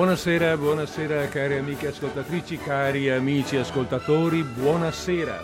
[0.00, 5.38] Buonasera, buonasera cari amiche ascoltatrici, cari amici ascoltatori, buonasera.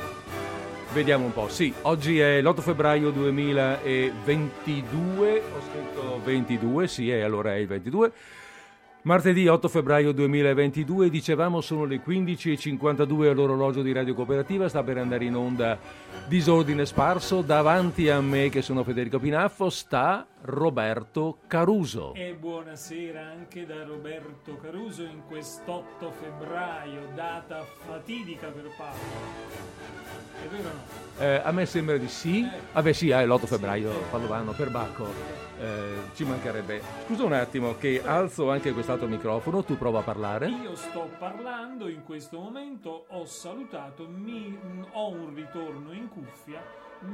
[0.94, 7.52] Vediamo un po', sì, oggi è l'8 febbraio 2022, ho scritto 22, sì, e allora
[7.52, 8.10] è il 22.
[9.02, 15.26] Martedì 8 febbraio 2022, dicevamo sono le 15.52 all'orologio di Radio Cooperativa, sta per andare
[15.26, 15.78] in onda
[16.26, 22.14] Disordine Sparso, davanti a me che sono Federico Pinaffo sta Roberto Caruso.
[22.14, 28.94] E buonasera anche da Roberto Caruso in quest'otto febbraio, data fatidica per Paolo.
[30.40, 31.24] È vero o no?
[31.24, 32.44] Eh, a me sembra di sì.
[32.44, 32.60] Eh.
[32.72, 35.08] Vabbè sì, è l'8 febbraio, Padovano, per Bacco.
[35.58, 36.80] Eh, ci mancherebbe.
[37.06, 40.48] Scusa un attimo che alzo anche quest'altro microfono, tu prova a parlare.
[40.48, 44.56] Io sto parlando in questo momento, ho salutato, mi-
[44.92, 46.62] ho un ritorno in cuffia,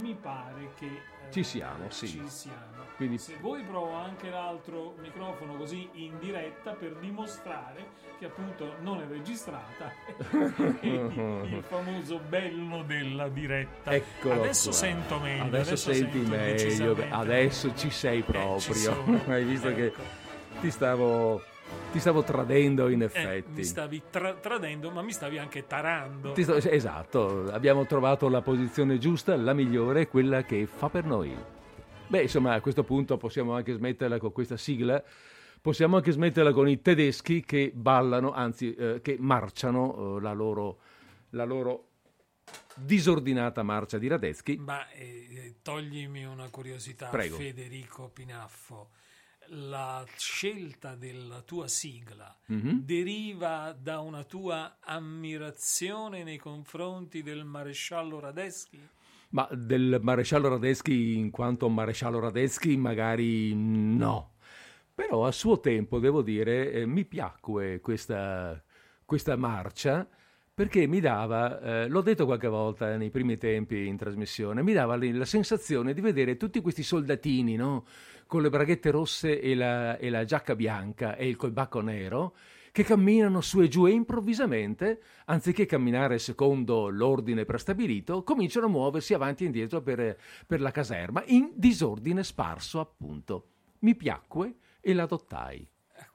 [0.02, 2.06] mi pare che eh, Ci siamo, sì.
[2.08, 2.70] ci siamo.
[2.96, 9.00] Quindi- Se vuoi provo anche l'altro microfono così in diretta per dimostrare che appunto non
[9.00, 9.90] è registrata
[10.82, 13.92] il famoso bello della diretta.
[13.92, 14.78] Eccolo adesso qua.
[14.78, 15.44] sento meglio.
[15.44, 18.58] Adesso, senti sento meglio, adesso ci sei Eh, proprio.
[18.60, 19.20] ci sono.
[19.26, 19.76] Hai visto Ecco.
[19.76, 19.92] che
[20.60, 21.42] ti stavo,
[21.92, 23.50] ti stavo tradendo in Eh, effetti.
[23.52, 26.34] mi stavi tra- tradendo, ma mi stavi anche tarando.
[26.40, 31.36] Sto- esatto, abbiamo trovato la posizione giusta, la migliore, quella che fa per noi.
[32.06, 35.02] Beh, insomma, a questo punto possiamo anche smetterla con questa sigla,
[35.60, 40.78] possiamo anche smetterla con i tedeschi che ballano, anzi, eh, che marciano eh, la, loro,
[41.30, 41.88] la loro
[42.74, 44.56] disordinata marcia di Radetzky.
[44.56, 47.36] Ma eh, toglimi una curiosità, Prego.
[47.36, 48.88] Federico Pinaffo.
[49.48, 52.84] La scelta della tua sigla Mhm.
[52.84, 58.80] deriva da una tua ammirazione nei confronti del maresciallo Radeschi?
[59.30, 64.34] Ma del maresciallo Radetzky in quanto maresciallo Radetzky magari no.
[64.94, 68.62] Però a suo tempo, devo dire, eh, mi piacque questa,
[69.04, 70.06] questa marcia
[70.54, 74.96] perché mi dava, eh, l'ho detto qualche volta nei primi tempi in trasmissione, mi dava
[74.96, 77.86] la sensazione di vedere tutti questi soldatini, no?
[78.26, 82.34] Con le braghette rosse e la, e la giacca bianca e il colbacco nero,
[82.70, 89.14] che camminano su e giù e improvvisamente, anziché camminare secondo l'ordine prestabilito, cominciano a muoversi
[89.14, 93.48] avanti e indietro per, per la caserma, in disordine sparso appunto.
[93.80, 95.71] Mi piacque e l'adottai.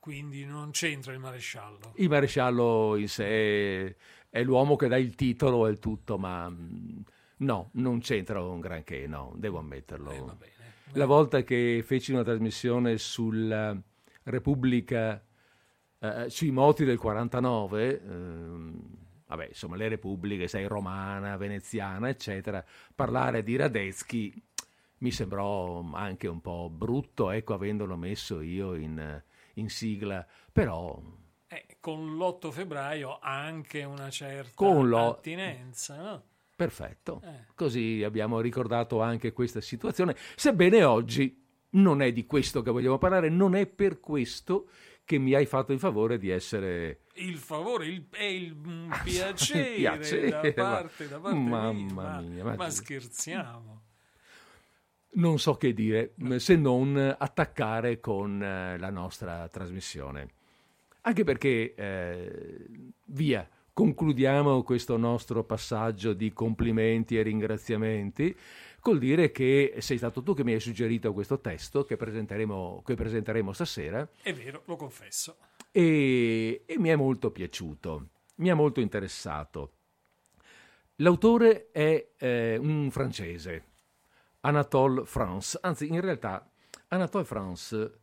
[0.08, 1.94] Eh, Quindi non c'entra il maresciallo.
[1.96, 3.98] Il maresciallo in sé
[4.30, 7.00] è l'uomo che dà il titolo e il tutto, ma mm,
[7.38, 10.12] no, non c'entra un granché, no, devo ammetterlo.
[10.12, 10.54] Eh, va bene.
[10.94, 13.78] La volta che feci una trasmissione sulla
[14.24, 15.22] Repubblica,
[16.00, 18.82] eh, sui moti del 49, ehm,
[19.28, 22.64] vabbè, insomma, le repubbliche, sai, romana, veneziana, eccetera,
[22.96, 24.34] parlare di Radetzky
[25.00, 29.22] mi sembrò anche un po' brutto, ecco, avendolo messo io in,
[29.58, 31.00] in sigla, però
[31.48, 34.66] Eh, con l'8 febbraio ha anche una certa
[35.08, 36.24] attinenza, no?
[36.56, 37.22] perfetto.
[37.24, 37.46] Eh.
[37.56, 43.30] Così abbiamo ricordato anche questa situazione, sebbene oggi non è di questo che vogliamo parlare,
[43.30, 44.70] non è per questo
[45.06, 49.76] che mi hai fatto il favore di essere Il favore il, è il mm, piacere,
[49.76, 53.84] piacere, da parte, da parte mamma mia, mia, ma- ma scherziamo.
[55.14, 60.30] Non so che dire se non attaccare con eh, la nostra trasmissione.
[61.02, 62.66] Anche perché, eh,
[63.06, 68.36] via, concludiamo questo nostro passaggio di complimenti e ringraziamenti
[68.80, 72.96] col dire che sei stato tu che mi hai suggerito questo testo che presenteremo, che
[72.96, 75.38] presenteremo stasera È vero, lo confesso.
[75.72, 79.72] e, e mi è molto piaciuto, mi ha molto interessato.
[80.98, 83.64] L'autore è eh, un francese,
[84.42, 86.50] Anatole France, anzi in realtà
[86.90, 88.00] Anatole France,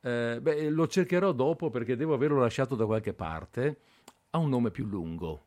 [0.00, 3.78] eh, beh, lo cercherò dopo perché devo averlo lasciato da qualche parte,
[4.30, 5.44] ha un nome più lungo.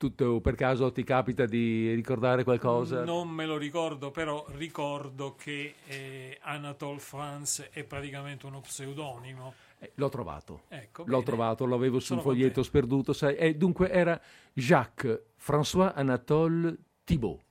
[0.00, 3.04] Tutto per caso ti capita di ricordare qualcosa?
[3.04, 9.52] Non me lo ricordo, però ricordo che eh, Anatole France è praticamente uno pseudonimo.
[9.78, 10.62] Eh, l'ho trovato.
[10.68, 11.24] Ecco, L'ho bene.
[11.24, 14.18] trovato, l'avevo sul Sono foglietto sperduto, sai, e dunque era
[14.54, 16.74] Jacques François Anatole
[17.04, 17.42] Thibault.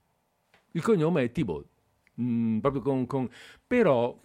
[0.71, 1.67] Il cognome è Thibault,
[2.21, 3.29] Mm, proprio con, con-
[3.65, 4.19] Però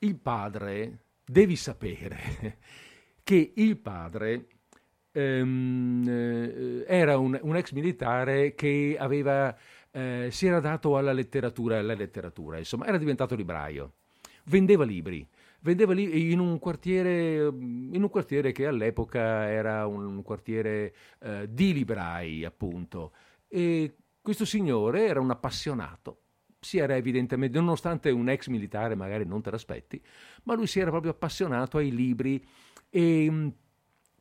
[0.00, 2.58] il padre, devi sapere
[3.22, 4.46] che il padre
[5.12, 9.56] ehm, eh, era un, un ex militare che aveva,
[9.90, 13.92] eh, si era dato alla letteratura, alla letteratura, insomma, era diventato libraio,
[14.44, 15.26] vendeva libri
[15.60, 21.72] vendeva lì in un quartiere, in un quartiere che all'epoca era un quartiere eh, di
[21.72, 23.12] librai, appunto.
[23.48, 26.22] E questo signore era un appassionato.
[26.60, 30.02] Si era evidentemente, nonostante un ex militare magari non te l'aspetti,
[30.44, 32.44] ma lui si era proprio appassionato ai libri
[32.90, 33.52] e mh,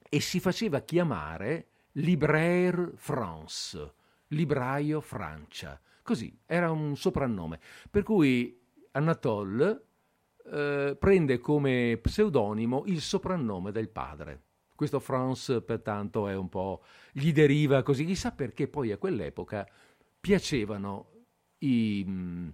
[0.09, 3.93] e si faceva chiamare Libraire France,
[4.27, 5.79] libraio Francia.
[6.03, 7.59] Così, era un soprannome.
[7.89, 8.57] Per cui
[8.91, 9.85] Anatole
[10.45, 14.41] eh, prende come pseudonimo il soprannome del padre.
[14.75, 16.83] Questo France, pertanto, è un po'.
[17.11, 18.05] gli deriva così.
[18.05, 19.67] Chissà perché poi a quell'epoca
[20.19, 21.16] piacevano
[21.59, 22.03] i.
[22.07, 22.49] Mm,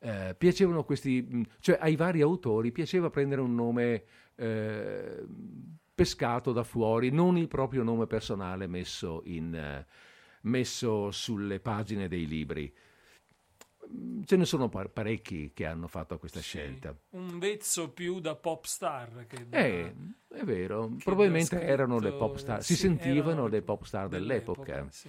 [0.00, 1.26] eh, piacevano questi.
[1.30, 4.04] Mm, cioè ai vari autori piaceva prendere un nome.
[4.34, 5.24] Eh,
[5.98, 9.84] pescato da fuori, non il proprio nome personale messo, in, eh,
[10.42, 12.72] messo sulle pagine dei libri.
[14.24, 16.96] Ce ne sono parecchi che hanno fatto questa sì, scelta.
[17.10, 19.26] Un vezzo più da pop star.
[19.26, 19.94] Che da, eh,
[20.28, 24.62] è vero, probabilmente scritto, erano le pop star, si sì, sentivano le pop star dell'epoca.
[24.62, 24.92] dell'epoca.
[24.92, 25.08] Sì.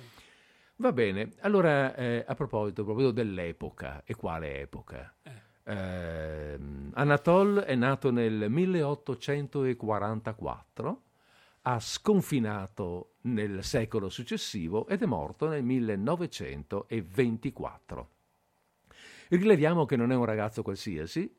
[0.82, 5.14] Va bene, allora eh, a proposito proprio dell'epoca, e quale epoca?
[5.22, 5.32] Eh.
[5.66, 6.58] Eh,
[6.94, 11.02] Anatole è nato nel 1844,
[11.64, 18.10] ha sconfinato nel secolo successivo ed è morto nel 1924.
[19.28, 21.30] Rileviamo che non è un ragazzo qualsiasi,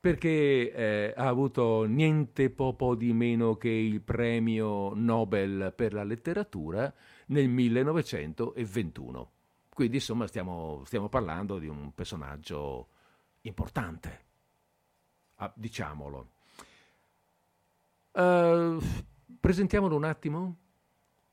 [0.00, 6.90] perché eh, ha avuto niente po' di meno che il premio Nobel per la letteratura
[7.28, 9.30] nel 1921.
[9.72, 12.88] Quindi insomma stiamo, stiamo parlando di un personaggio
[13.42, 14.24] importante,
[15.36, 16.30] ah, diciamolo.
[18.12, 18.82] Uh,
[19.38, 20.56] presentiamolo un attimo?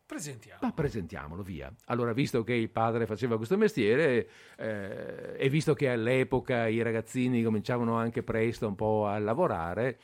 [0.06, 0.60] Presentiamo.
[0.62, 1.74] Ma presentiamolo, via.
[1.86, 7.42] Allora, visto che il padre faceva questo mestiere eh, e visto che all'epoca i ragazzini
[7.42, 9.98] cominciavano anche presto un po' a lavorare,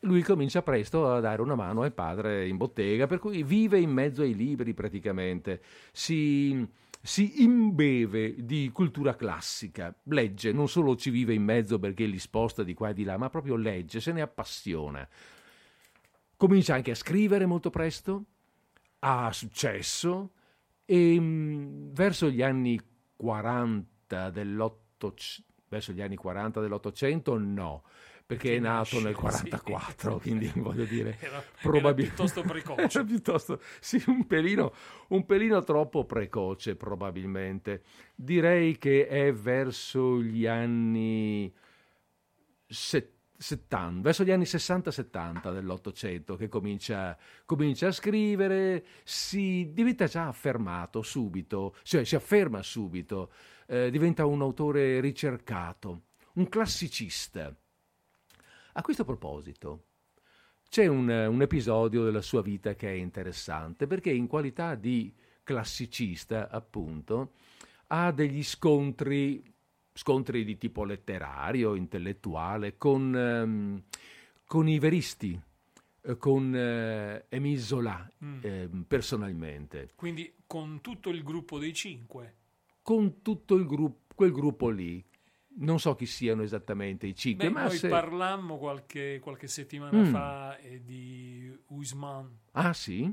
[0.00, 3.90] lui comincia presto a dare una mano al padre in bottega, per cui vive in
[3.90, 5.62] mezzo ai libri praticamente.
[5.92, 6.66] Si
[7.06, 12.64] si imbeve di cultura classica, legge, non solo ci vive in mezzo perché li sposta
[12.64, 15.08] di qua e di là, ma proprio legge, se ne appassiona.
[16.36, 18.24] Comincia anche a scrivere molto presto,
[18.98, 20.32] ha successo
[20.84, 22.80] e mm, verso gli anni
[23.14, 27.84] 40 dell'Ottocento, verso gli anni 40 dell'Ottocento no,
[28.26, 30.20] perché è nato nel 44, sì.
[30.20, 33.04] quindi voglio dire, era, probabilmente piuttosto precoce.
[33.06, 34.72] piuttosto, sì, un pelino,
[35.08, 37.82] un pelino troppo precoce probabilmente.
[38.16, 41.54] Direi che è verso gli anni
[42.66, 51.00] 70, verso gli anni 60-70 dell'Ottocento che comincia, comincia, a scrivere, si diventa già affermato
[51.02, 53.30] subito, cioè si afferma subito,
[53.68, 57.56] eh, diventa un autore ricercato, un classicista
[58.76, 59.84] a questo proposito,
[60.68, 66.50] c'è un, un, episodio della sua vita che è interessante perché in qualità di classicista,
[66.50, 67.32] appunto,
[67.88, 69.42] ha degli scontri,
[69.94, 73.82] scontri di tipo letterario, intellettuale, con, um,
[74.44, 75.40] con i veristi,
[76.02, 78.38] eh, con uh, Émile Zola mm.
[78.42, 79.92] eh, personalmente.
[79.94, 82.34] Quindi con tutto il gruppo dei cinque?
[82.82, 85.02] Con tutto il gruppo, quel gruppo lì,
[85.58, 87.88] non so chi siano esattamente i cinque, Beh, ma noi se...
[87.88, 90.12] parlammo qualche, qualche settimana mm.
[90.12, 92.38] fa eh, di Usman.
[92.52, 93.12] Ah, sì?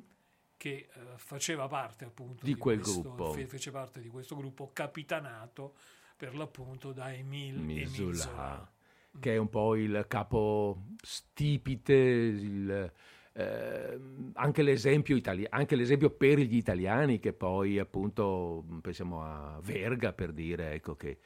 [0.57, 3.33] Che uh, faceva parte appunto di, di quel questo, gruppo.
[3.33, 5.75] Fece parte di questo gruppo capitanato
[6.17, 8.71] per l'appunto da Emile Misula,
[9.19, 12.91] che è un po' il capo stipite, il,
[13.33, 13.99] eh,
[14.33, 20.31] anche, l'esempio itali- anche l'esempio per gli italiani, che poi appunto pensiamo a Verga per
[20.31, 21.19] dire ecco che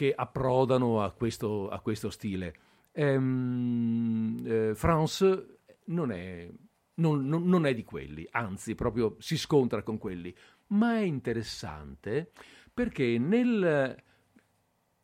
[0.00, 2.54] che approdano a questo, a questo stile.
[2.92, 6.50] Ehm, eh, France non è,
[6.94, 10.34] non, non, non è di quelli, anzi proprio si scontra con quelli,
[10.68, 12.30] ma è interessante
[12.72, 13.94] perché nel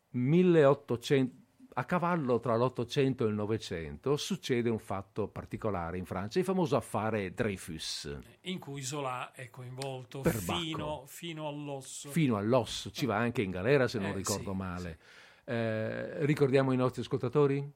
[0.09, 1.45] 1800
[1.79, 6.75] a cavallo tra l'Ottocento e il Novecento succede un fatto particolare in Francia, il famoso
[6.75, 8.19] affare Dreyfus.
[8.41, 12.09] In cui Zola è coinvolto fino, fino, all'osso.
[12.09, 14.97] Fino all'osso, ci va anche in galera se non eh, ricordo sì, male.
[14.99, 15.51] Sì.
[15.51, 17.71] Eh, ricordiamo i nostri ascoltatori?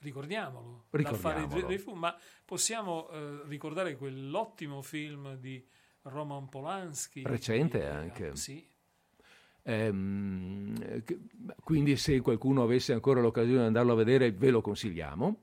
[0.00, 1.62] Ricordiamolo, Ricordiamolo.
[1.62, 5.66] Dreyfus, ma possiamo eh, ricordare quell'ottimo film di
[6.02, 7.22] Roman Polanski.
[7.24, 8.36] Recente di, anche.
[8.36, 8.68] sì,
[9.68, 11.02] Ehm,
[11.64, 15.40] quindi se qualcuno avesse ancora l'occasione di andarlo a vedere ve lo consigliamo.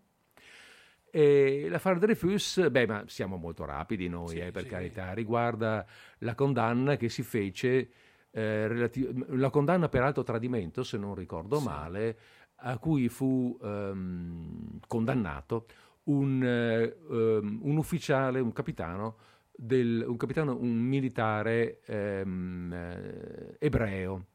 [1.12, 4.70] E la Far Dreyfus, beh, ma siamo molto rapidi noi, sì, eh, per sì.
[4.70, 5.86] carità, riguarda
[6.20, 7.90] la condanna che si fece,
[8.32, 12.18] eh, relati- la condanna per alto tradimento, se non ricordo male,
[12.56, 15.66] a cui fu ehm, condannato
[16.06, 19.18] un, eh, un ufficiale, un capitano
[19.56, 24.26] del, un capitano, un militare ehm, eh, ebreo.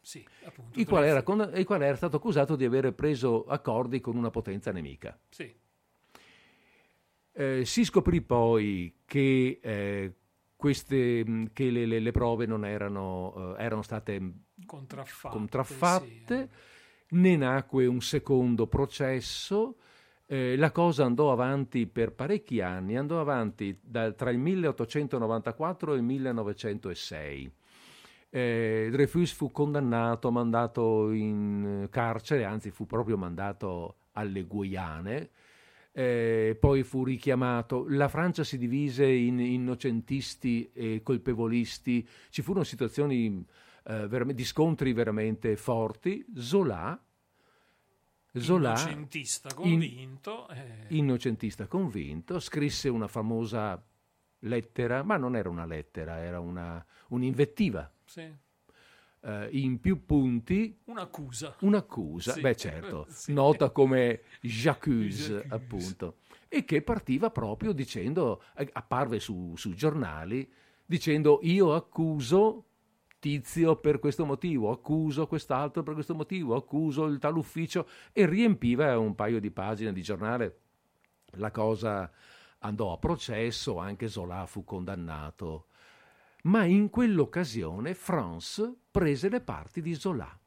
[0.00, 1.22] Sì, appunto, il, quale era,
[1.58, 5.18] il, quale era, stato accusato di aver preso accordi con una potenza nemica.
[5.28, 5.54] Sì.
[7.32, 10.14] Eh, si scoprì poi che, eh,
[10.56, 14.32] queste, che le, le, le, prove non erano, eh, erano state
[14.64, 16.48] contraffatte, contraffatte
[17.06, 17.16] sì.
[17.16, 19.76] ne nacque un secondo processo.
[20.30, 25.96] Eh, la cosa andò avanti per parecchi anni, andò avanti da, tra il 1894 e
[25.96, 27.52] il 1906.
[28.28, 35.30] Eh, Dreyfus fu condannato, mandato in carcere, anzi fu proprio mandato alle Guiane,
[35.92, 37.86] eh, poi fu richiamato.
[37.88, 43.42] La Francia si divise in innocentisti e colpevolisti, ci furono situazioni
[43.84, 46.22] eh, di scontri veramente forti.
[46.36, 47.02] Zola,
[48.40, 50.84] Zola innocentista convinto, in, eh.
[50.88, 53.82] innocentista convinto, scrisse una famosa
[54.40, 57.90] lettera, ma non era una lettera, era una, un'invettiva.
[58.04, 58.46] Sì.
[59.20, 61.56] Uh, in più punti un'accusa.
[61.60, 62.40] Un'accusa, sì.
[62.40, 63.32] beh certo, sì.
[63.32, 70.48] nota come j'accuse, appunto, e che partiva proprio dicendo, eh, apparve su, sui giornali,
[70.86, 72.67] dicendo io accuso
[73.18, 78.98] tizio per questo motivo, accuso quest'altro per questo motivo, accuso il tal ufficio e riempiva
[78.98, 80.58] un paio di pagine di giornale.
[81.32, 82.10] La cosa
[82.60, 85.66] andò a processo, anche Zola fu condannato
[86.48, 90.38] ma in quell'occasione France prese le parti di Zola.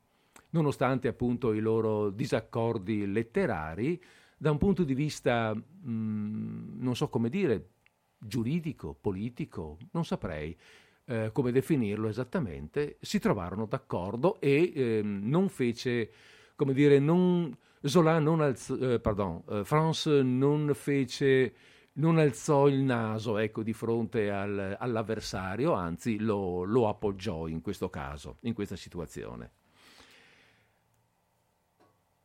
[0.51, 4.01] Nonostante appunto i loro disaccordi letterari,
[4.37, 7.69] da un punto di vista, mh, mm, non so come dire,
[8.17, 10.57] giuridico, politico, non saprei
[11.05, 16.11] eh, come definirlo esattamente, si trovarono d'accordo e eh, non fece,
[16.55, 21.53] come dire, non, Zola non alzò, eh, pardon, eh, France non fece
[21.93, 27.89] non alzò il naso ecco, di fronte al, all'avversario, anzi lo, lo, appoggiò in questo
[27.89, 29.51] caso, in questa situazione.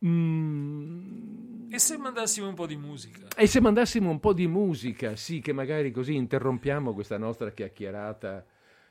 [0.05, 1.69] Mm.
[1.69, 3.27] E se mandassimo un po' di musica?
[3.35, 8.45] E se mandassimo un po' di musica, sì, che magari così interrompiamo questa nostra chiacchierata.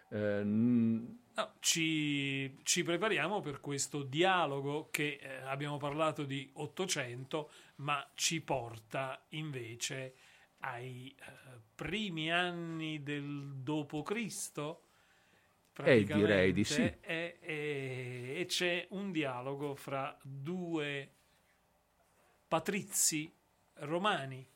[0.09, 8.09] Eh, no, ci, ci, prepariamo per questo dialogo che eh, abbiamo parlato di 800, ma
[8.15, 10.15] ci porta invece
[10.61, 14.83] ai uh, primi anni del dopo Cristo.
[15.85, 16.81] Eh, direi di sì.
[16.81, 21.11] E, e, e c'è un dialogo fra due
[22.49, 23.31] patrizi
[23.81, 24.47] romani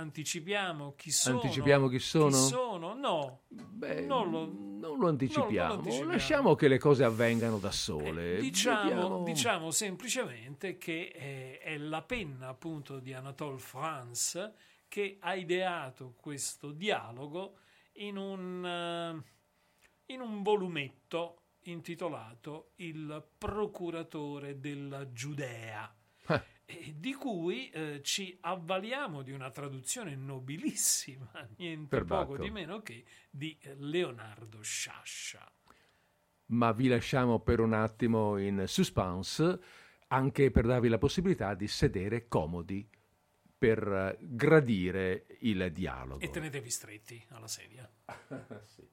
[0.00, 1.40] anticipiamo chi sono.
[1.40, 2.36] Anticipiamo chi sono?
[2.36, 2.94] Chi sono?
[2.94, 5.48] No, Beh, non, lo, non, lo anticipiamo.
[5.48, 6.12] non, lo, anticipiamo.
[6.12, 8.38] Lasciamo che le cose avvengano da sole.
[8.38, 14.54] Eh, diciamo, diciamo, semplicemente che è, è, la penna appunto di Anatole France
[14.88, 17.58] che ha ideato questo dialogo
[17.94, 19.22] in un, uh,
[20.06, 25.94] in un volumetto intitolato Il procuratore della Giudea.
[26.70, 26.94] Eh.
[26.96, 32.32] di cui eh, ci avvaliamo di una traduzione nobilissima, niente Perbacco.
[32.32, 35.50] poco di meno che di Leonardo Sciascia.
[36.46, 39.60] Ma vi lasciamo per un attimo in suspense,
[40.08, 42.88] anche per darvi la possibilità di sedere comodi
[43.56, 46.24] per gradire il dialogo.
[46.24, 47.88] E tenetevi stretti alla sedia.
[48.66, 48.88] sì.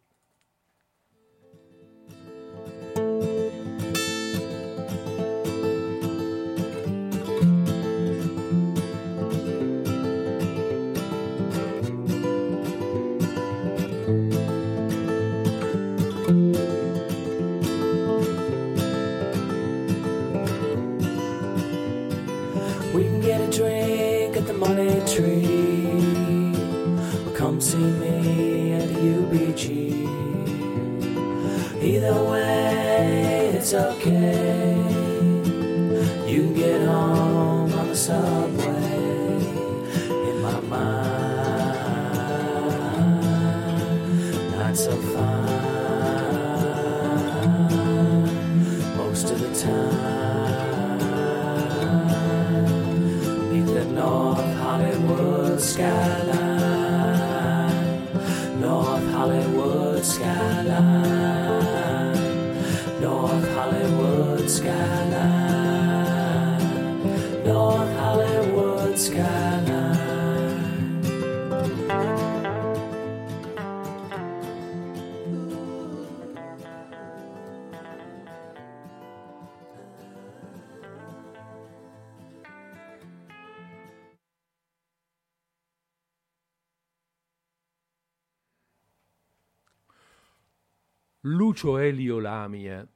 [91.57, 92.87] Lucio Elio Lamia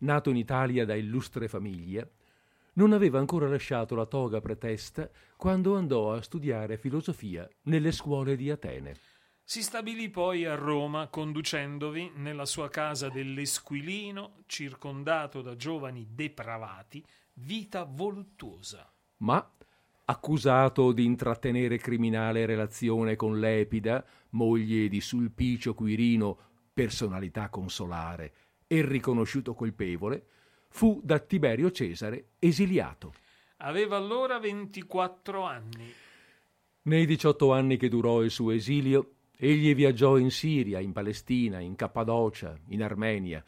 [0.00, 2.06] nato in Italia da illustre famiglia,
[2.74, 8.50] non aveva ancora lasciato la toga pretesta quando andò a studiare filosofia nelle scuole di
[8.50, 8.96] Atene.
[9.42, 17.02] Si stabilì poi a Roma conducendovi nella sua casa dell'Esquilino, circondato da giovani depravati,
[17.36, 18.92] vita voluttuosa.
[19.18, 19.50] Ma,
[20.04, 28.32] accusato di intrattenere criminale relazione con Lepida, moglie di Sulpicio Quirino, personalità consolare,
[28.66, 30.26] e riconosciuto colpevole,
[30.68, 33.14] fu da Tiberio Cesare esiliato.
[33.58, 35.92] Aveva allora 24 anni.
[36.82, 41.76] Nei 18 anni che durò il suo esilio, egli viaggiò in Siria, in Palestina, in
[41.76, 43.44] Cappadocia, in Armenia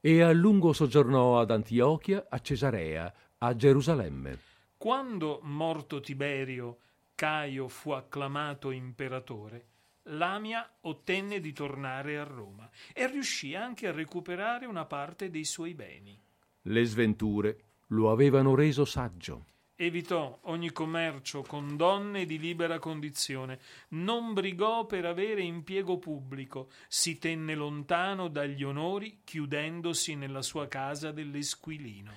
[0.00, 4.38] e a lungo soggiornò ad Antiochia, a Cesarea, a Gerusalemme.
[4.76, 6.78] Quando morto Tiberio,
[7.14, 9.66] Caio fu acclamato imperatore,
[10.10, 15.74] Lamia ottenne di tornare a Roma e riuscì anche a recuperare una parte dei suoi
[15.74, 16.18] beni.
[16.62, 19.44] Le sventure lo avevano reso saggio.
[19.80, 23.60] Evitò ogni commercio con donne di libera condizione,
[23.90, 31.12] non brigò per avere impiego pubblico, si tenne lontano dagli onori, chiudendosi nella sua casa
[31.12, 32.10] dell'Esquilino.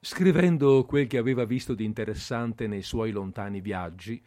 [0.00, 4.20] Scrivendo quel che aveva visto di interessante nei suoi lontani viaggi,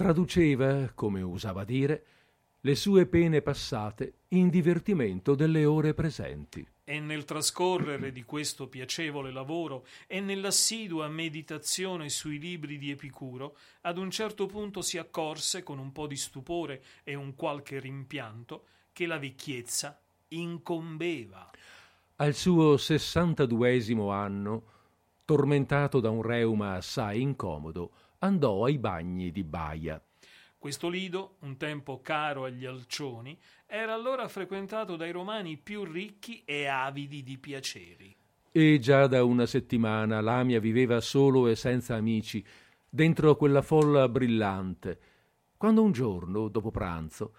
[0.00, 2.04] traduceva, come usava dire,
[2.62, 6.66] le sue pene passate in divertimento delle ore presenti.
[6.84, 13.98] E nel trascorrere di questo piacevole lavoro e nell'assidua meditazione sui libri di Epicuro, ad
[13.98, 18.64] un certo punto si accorse, con un po' di stupore e un qualche rimpianto,
[18.94, 21.50] che la vecchiezza incombeva.
[22.16, 24.62] Al suo sessantaduesimo anno,
[25.26, 27.90] tormentato da un reuma assai incomodo,
[28.20, 30.02] andò ai bagni di Baia
[30.60, 33.34] questo lido, un tempo caro agli alcioni,
[33.64, 38.14] era allora frequentato dai romani più ricchi e avidi di piaceri.
[38.52, 42.44] E già da una settimana Lamia viveva solo e senza amici,
[42.90, 44.98] dentro quella folla brillante,
[45.56, 47.32] quando un giorno, dopo pranzo,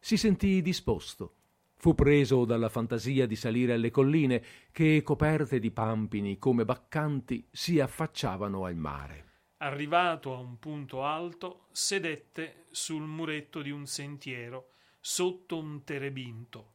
[0.00, 1.34] si sentì disposto.
[1.76, 4.42] Fu preso dalla fantasia di salire alle colline
[4.72, 9.33] che, coperte di pampini come baccanti, si affacciavano al mare.
[9.64, 16.72] Arrivato a un punto alto, sedette sul muretto di un sentiero, sotto un terebinto,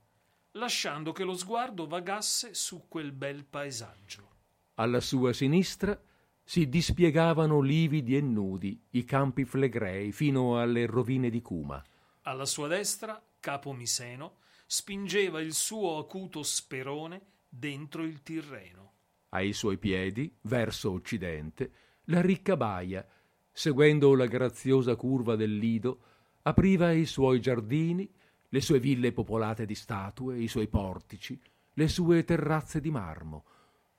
[0.53, 4.29] lasciando che lo sguardo vagasse su quel bel paesaggio.
[4.75, 6.01] Alla sua sinistra
[6.43, 11.83] si dispiegavano lividi e nudi i campi flegrei fino alle rovine di Cuma.
[12.23, 18.93] Alla sua destra, Capo Miseno, spingeva il suo acuto sperone dentro il Tirreno.
[19.29, 21.71] Ai suoi piedi, verso occidente,
[22.09, 23.05] la ricca baia,
[23.51, 25.99] seguendo la graziosa curva del lido,
[26.43, 28.09] apriva i suoi giardini,
[28.49, 31.39] le sue ville popolate di statue, i suoi portici,
[31.73, 33.45] le sue terrazze di marmo,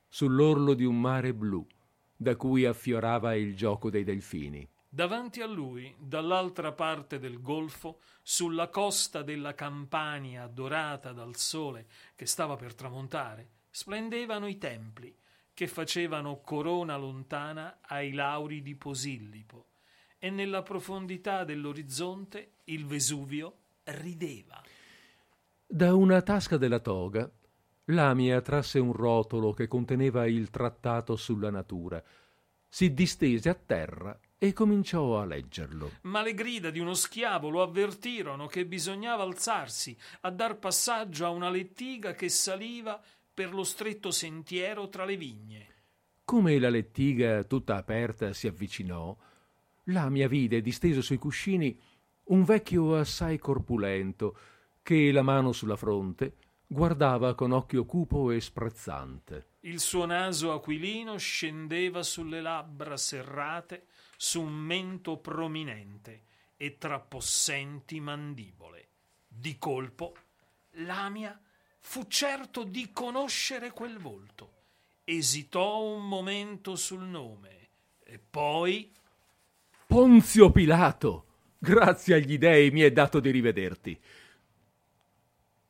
[0.08, 1.64] sull'orlo di un mare blu,
[2.16, 4.68] da cui affiorava il gioco dei delfini.
[4.88, 12.26] Davanti a lui, dall'altra parte del golfo, sulla costa della Campania dorata dal sole che
[12.26, 15.16] stava per tramontare, splendevano i templi,
[15.54, 19.66] che facevano corona lontana ai lauri di Posillipo,
[20.18, 24.62] e nella profondità dell'orizzonte il Vesuvio rideva.
[25.66, 27.30] Da una tasca della toga,
[27.86, 32.02] Lamia trasse un rotolo che conteneva il trattato sulla natura,
[32.68, 35.90] si distese a terra e cominciò a leggerlo.
[36.02, 41.30] Ma le grida di uno schiavo lo avvertirono che bisognava alzarsi a dar passaggio a
[41.30, 43.02] una lettiga che saliva
[43.40, 45.68] per lo stretto sentiero tra le vigne.
[46.26, 49.16] Come la lettiga tutta aperta si avvicinò,
[49.84, 51.74] Lamia vide disteso sui cuscini
[52.24, 54.36] un vecchio assai corpulento
[54.82, 59.46] che, la mano sulla fronte, guardava con occhio cupo e sprezzante.
[59.60, 63.86] Il suo naso aquilino scendeva sulle labbra serrate
[64.18, 66.24] su un mento prominente
[66.58, 68.88] e tra possenti mandibole.
[69.26, 70.14] Di colpo,
[70.72, 71.40] Lamia
[71.80, 74.52] fu certo di conoscere quel volto.
[75.04, 77.68] Esitò un momento sul nome
[78.04, 78.92] e poi.
[79.86, 81.24] Ponzio Pilato!
[81.58, 84.00] Grazie agli dei mi è dato di rivederti.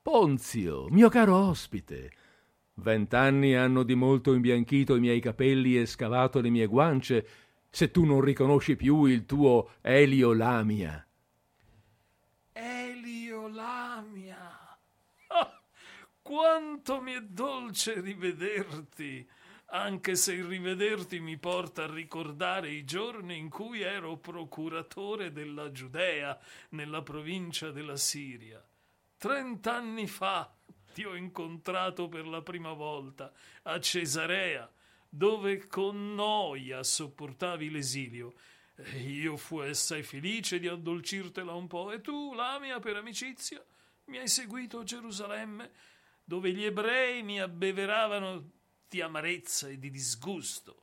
[0.02, 2.12] Ponzio, mio caro ospite,
[2.74, 7.26] vent'anni hanno di molto imbianchito i miei capelli e scavato le mie guance,
[7.68, 11.04] se tu non riconosci più il tuo Elio Lamia.
[12.52, 14.78] Elio Lamia!
[16.30, 19.28] Quanto mi è dolce rivederti,
[19.70, 25.72] anche se il rivederti mi porta a ricordare i giorni in cui ero procuratore della
[25.72, 26.38] Giudea
[26.68, 28.64] nella provincia della Siria.
[29.18, 30.54] Trent'anni fa
[30.94, 34.70] ti ho incontrato per la prima volta a Cesarea,
[35.08, 38.34] dove con noia sopportavi l'esilio.
[38.76, 43.60] E io fui assai felice di addolcirtela un po', e tu, Lamia, per amicizia,
[44.04, 45.70] mi hai seguito a Gerusalemme,
[46.30, 48.50] dove gli ebrei mi abbeveravano
[48.88, 50.82] di amarezza e di disgusto.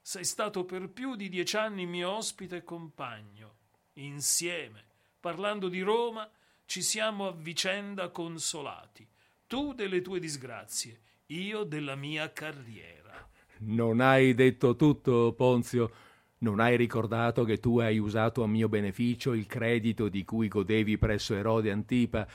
[0.00, 3.56] Sei stato per più di dieci anni mio ospite e compagno.
[3.96, 4.82] Insieme,
[5.20, 6.26] parlando di Roma,
[6.64, 9.06] ci siamo a vicenda consolati.
[9.46, 13.28] Tu delle tue disgrazie, io della mia carriera.
[13.58, 15.92] Non hai detto tutto, Ponzio.
[16.38, 20.96] Non hai ricordato che tu hai usato a mio beneficio il credito di cui godevi
[20.96, 22.26] presso Erode Antipa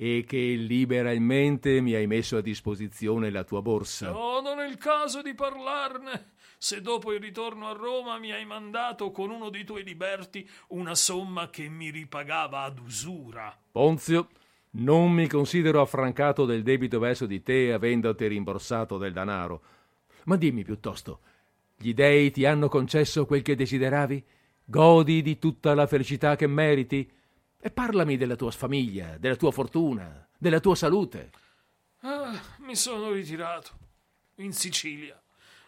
[0.00, 4.16] e che liberalmente mi hai messo a disposizione la tua borsa.
[4.16, 6.34] Oh, non è il caso di parlarne.
[6.56, 10.94] Se dopo il ritorno a Roma mi hai mandato con uno dei tuoi liberti una
[10.94, 13.52] somma che mi ripagava ad usura.
[13.72, 14.28] Ponzio,
[14.70, 19.62] non mi considero affrancato del debito verso di te avendoti rimborsato del danaro.
[20.26, 21.22] Ma dimmi piuttosto,
[21.76, 24.24] gli dei ti hanno concesso quel che desideravi?
[24.64, 27.10] Godi di tutta la felicità che meriti?
[27.60, 31.32] E parlami della tua famiglia, della tua fortuna, della tua salute.
[32.02, 33.76] Ah, mi sono ritirato
[34.36, 35.20] in Sicilia,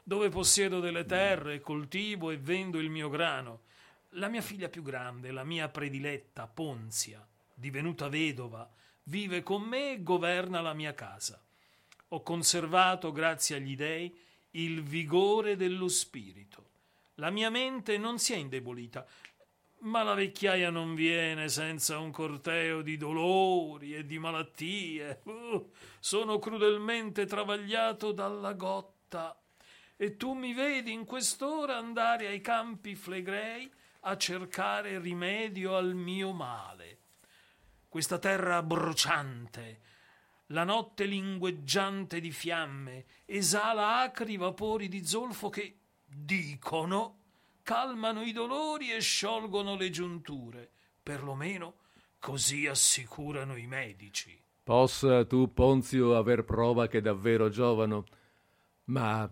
[0.05, 3.63] dove possiedo delle terre, coltivo e vendo il mio grano.
[4.11, 8.71] La mia figlia più grande, la mia prediletta, Ponzia, divenuta vedova,
[9.05, 11.43] vive con me e governa la mia casa.
[12.09, 14.17] Ho conservato, grazie agli dei,
[14.53, 16.69] il vigore dello spirito.
[17.15, 19.07] La mia mente non si è indebolita,
[19.81, 25.21] ma la vecchiaia non viene senza un corteo di dolori e di malattie.
[25.25, 29.39] Uh, sono crudelmente travagliato dalla gotta.
[29.97, 36.33] E tu mi vedi in quest'ora andare ai campi flegrei a cercare rimedio al mio
[36.33, 36.99] male.
[37.89, 39.81] Questa terra bruciante,
[40.47, 47.20] la notte lingueggiante di fiamme, esala acri vapori di zolfo che, dicono,
[47.71, 50.69] calmano i dolori e sciolgono le giunture.
[51.01, 51.75] Perlomeno
[52.19, 54.37] così assicurano i medici.
[54.65, 58.07] Possa tu, Ponzio, aver prova che davvero giovano,
[58.87, 59.23] ma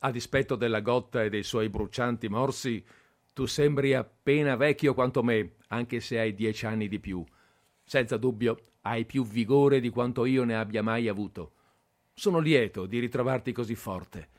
[0.00, 2.84] a dispetto della gotta e dei suoi brucianti morsi,
[3.32, 7.24] tu sembri appena vecchio quanto me, anche se hai dieci anni di più.
[7.84, 11.52] Senza dubbio hai più vigore di quanto io ne abbia mai avuto.
[12.12, 14.30] Sono lieto di ritrovarti così forte.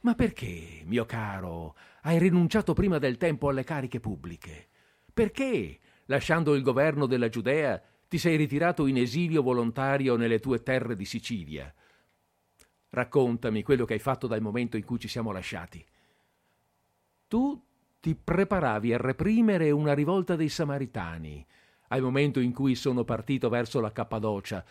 [0.00, 4.68] Ma perché, mio caro, hai rinunciato prima del tempo alle cariche pubbliche?
[5.12, 10.96] Perché, lasciando il governo della Giudea, ti sei ritirato in esilio volontario nelle tue terre
[10.96, 11.72] di Sicilia?
[12.88, 15.84] Raccontami quello che hai fatto dal momento in cui ci siamo lasciati.
[17.28, 17.62] Tu
[18.00, 21.46] ti preparavi a reprimere una rivolta dei Samaritani,
[21.88, 24.64] al momento in cui sono partito verso la Cappadocia,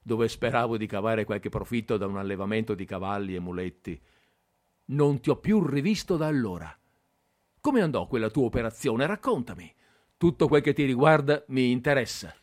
[0.00, 4.00] dove speravo di cavare qualche profitto da un allevamento di cavalli e muletti.
[4.86, 6.76] Non ti ho più rivisto da allora.
[7.60, 9.06] Come andò quella tua operazione?
[9.06, 9.74] Raccontami.
[10.16, 12.34] Tutto quel che ti riguarda mi interessa.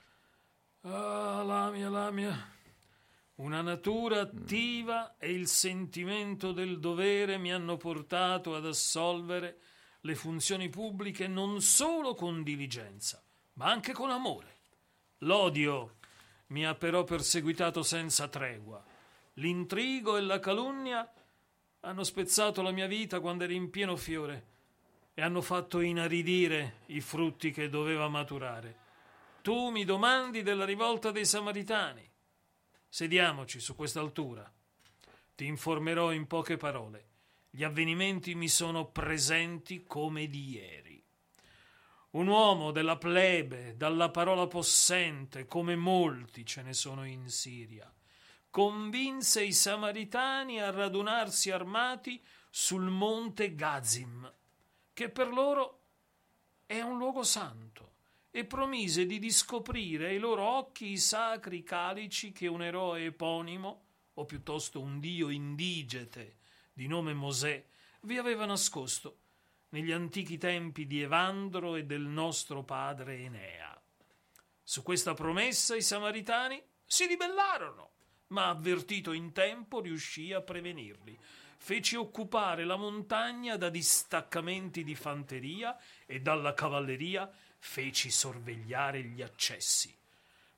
[0.82, 2.52] Ah, Lamia, Lamia.
[3.36, 9.60] Una natura attiva e il sentimento del dovere mi hanno portato ad assolvere
[10.02, 14.58] le funzioni pubbliche non solo con diligenza, ma anche con amore.
[15.20, 15.96] L'odio
[16.48, 18.84] mi ha però perseguitato senza tregua.
[19.36, 21.10] L'intrigo e la calunnia
[21.86, 24.52] hanno spezzato la mia vita quando ero in pieno fiore
[25.14, 28.80] e hanno fatto inaridire i frutti che doveva maturare.
[29.42, 32.10] Tu mi domandi della rivolta dei Samaritani.
[32.88, 34.50] Sediamoci su quest'altura.
[35.36, 37.08] Ti informerò in poche parole.
[37.50, 41.04] Gli avvenimenti mi sono presenti come di ieri.
[42.12, 47.92] Un uomo della plebe, dalla parola possente, come molti ce ne sono in Siria,
[48.54, 54.32] convinse i Samaritani a radunarsi armati sul monte Gazim,
[54.94, 55.80] che per loro
[56.68, 57.94] è un luogo santo,
[58.30, 64.26] e promise di discoprire ai loro occhi i sacri calici che un eroe eponimo, o
[64.26, 66.38] piuttosto un dio indigete
[66.74, 67.66] di nome Mosè,
[68.02, 69.18] vi aveva nascosto
[69.70, 73.82] negli antichi tempi di Evandro e del nostro padre Enea.
[74.62, 77.93] Su questa promessa i Samaritani si ribellarono
[78.34, 81.18] ma avvertito in tempo riuscì a prevenirli.
[81.56, 89.96] Fece occupare la montagna da distaccamenti di fanteria e dalla cavalleria feci sorvegliare gli accessi.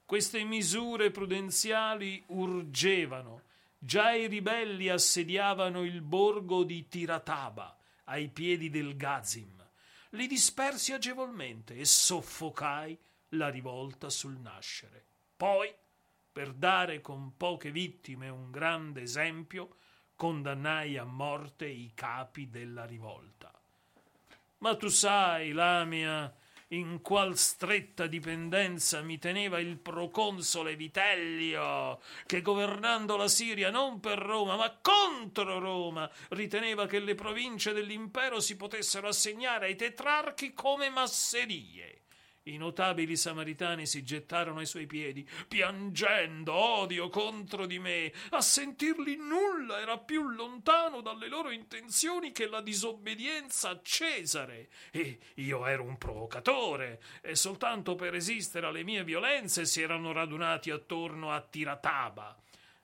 [0.05, 3.41] Queste misure prudenziali urgevano.
[3.77, 9.63] Già i ribelli assediavano il borgo di Tirataba, ai piedi del Gazim.
[10.11, 12.97] Li dispersi agevolmente e soffocai
[13.29, 15.03] la rivolta sul nascere.
[15.35, 15.71] Poi
[16.35, 19.77] per dare con poche vittime un grande esempio,
[20.17, 23.53] condannai a morte i capi della rivolta.
[24.57, 26.29] Ma tu sai, Lamia,
[26.69, 34.19] in qual stretta dipendenza mi teneva il proconsole Vitellio, che governando la Siria non per
[34.19, 40.89] Roma, ma contro Roma, riteneva che le province dell'impero si potessero assegnare ai tetrarchi come
[40.89, 42.01] masserie.
[42.47, 48.13] I notabili samaritani si gettarono ai suoi piedi, piangendo odio contro di me.
[48.29, 54.69] A sentirli nulla era più lontano dalle loro intenzioni che la disobbedienza a Cesare.
[54.91, 60.69] E io ero un provocatore, e soltanto per resistere alle mie violenze si erano radunati
[60.69, 62.39] attorno a Tirataba.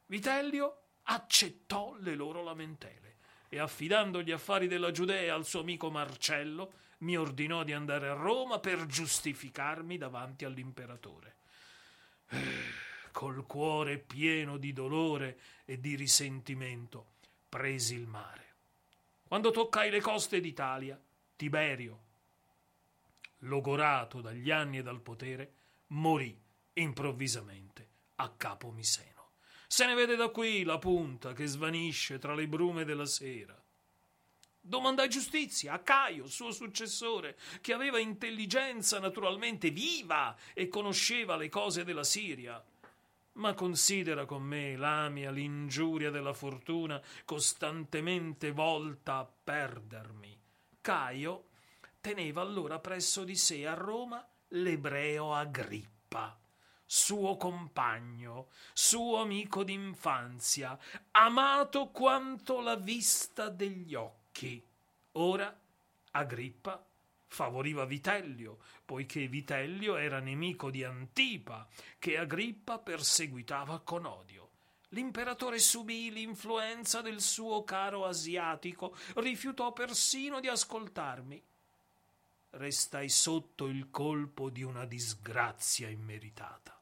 [0.08, 6.74] Vitellio accettò le loro lamentele e affidando gli affari della Giudea al suo amico Marcello,
[7.02, 11.36] mi ordinò di andare a Roma per giustificarmi davanti all'imperatore.
[12.28, 12.40] Eh,
[13.12, 17.14] col cuore pieno di dolore e di risentimento
[17.50, 18.40] presi il mare.
[19.28, 21.00] Quando toccai le coste d'Italia,
[21.36, 22.00] Tiberio,
[23.40, 25.54] logorato dagli anni e dal potere,
[25.88, 26.40] morì
[26.74, 29.32] improvvisamente a Capo Miseno.
[29.68, 33.61] Se ne vede da qui la punta che svanisce tra le brume della sera
[34.63, 41.84] Domandai giustizia a Caio, suo successore, che aveva intelligenza naturalmente viva e conosceva le cose
[41.84, 42.63] della Siria.
[43.34, 50.39] Ma considera con me l'amia, l'ingiuria della fortuna costantemente volta a perdermi.
[50.80, 51.45] Caio
[52.00, 56.38] teneva allora presso di sé a Roma l'ebreo Agrippa
[56.93, 60.78] suo compagno, suo amico d'infanzia,
[61.12, 64.62] amato quanto la vista degli occhi che
[65.13, 65.58] ora
[66.12, 66.84] Agrippa
[67.32, 71.67] favoriva Vitellio, poiché Vitellio era nemico di Antipa,
[71.98, 74.50] che Agrippa perseguitava con odio.
[74.89, 81.41] L'imperatore subì l'influenza del suo caro asiatico, rifiutò persino di ascoltarmi.
[82.50, 86.78] Restai sotto il colpo di una disgrazia immeritata.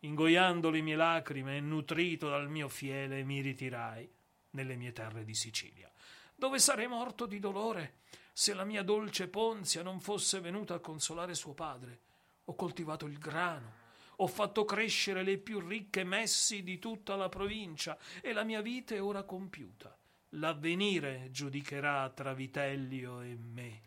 [0.00, 4.10] Ingoiando le mie lacrime e nutrito dal mio fiele, mi ritirai
[4.50, 5.92] nelle mie terre di Sicilia
[6.34, 8.02] dove sarei morto di dolore
[8.36, 12.00] se la mia dolce Ponzia non fosse venuta a consolare suo padre.
[12.46, 13.72] Ho coltivato il grano,
[14.16, 18.94] ho fatto crescere le più ricche messi di tutta la provincia e la mia vita
[18.96, 19.96] è ora compiuta.
[20.30, 23.82] L'avvenire giudicherà tra Vitellio e me.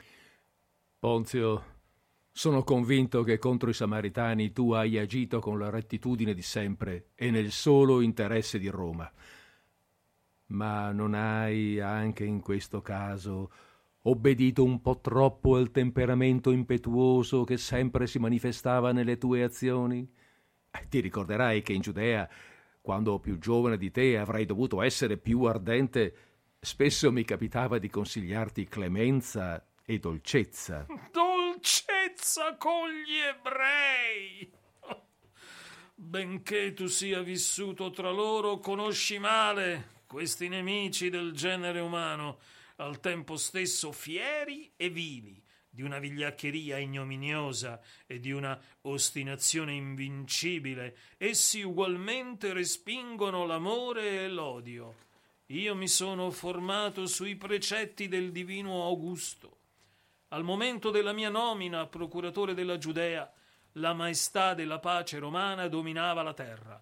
[0.97, 1.75] Ponzio,
[2.31, 7.31] sono convinto che contro i Samaritani tu hai agito con la rettitudine di sempre e
[7.31, 9.11] nel solo interesse di Roma
[10.47, 13.51] ma non hai anche in questo caso
[14.07, 20.09] obbedito un po' troppo al temperamento impetuoso che sempre si manifestava nelle tue azioni?
[20.71, 22.29] Eh, ti ricorderai che in Giudea,
[22.81, 26.15] quando più giovane di te avrei dovuto essere più ardente,
[26.59, 30.85] spesso mi capitava di consigliarti clemenza e dolcezza.
[31.11, 34.51] Dolcezza con gli ebrei!
[35.95, 42.39] Benché tu sia vissuto tra loro, conosci male questi nemici del genere umano,
[42.77, 50.97] al tempo stesso fieri e vili, di una vigliaccheria ignominiosa e di una ostinazione invincibile,
[51.17, 55.05] essi ugualmente respingono l'amore e l'odio.
[55.47, 59.59] Io mi sono formato sui precetti del divino Augusto.
[60.29, 63.31] Al momento della mia nomina a procuratore della Giudea,
[63.73, 66.81] la maestà della pace romana dominava la terra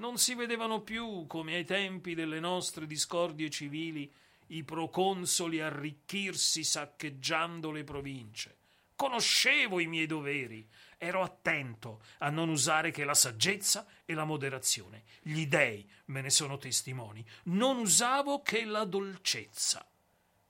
[0.00, 4.10] non si vedevano più, come ai tempi delle nostre discordie civili,
[4.46, 8.56] i proconsoli arricchirsi saccheggiando le province.
[8.96, 15.04] Conoscevo i miei doveri, ero attento a non usare che la saggezza e la moderazione.
[15.20, 17.24] Gli dei me ne sono testimoni.
[17.44, 19.86] Non usavo che la dolcezza.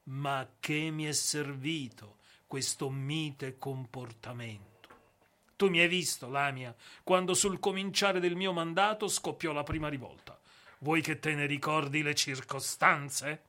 [0.04, 4.69] Ma che mi è servito questo mite comportamento?
[5.60, 10.40] Tu mi hai visto, Lamia, quando sul cominciare del mio mandato scoppiò la prima rivolta.
[10.78, 13.42] Vuoi che te ne ricordi le circostanze?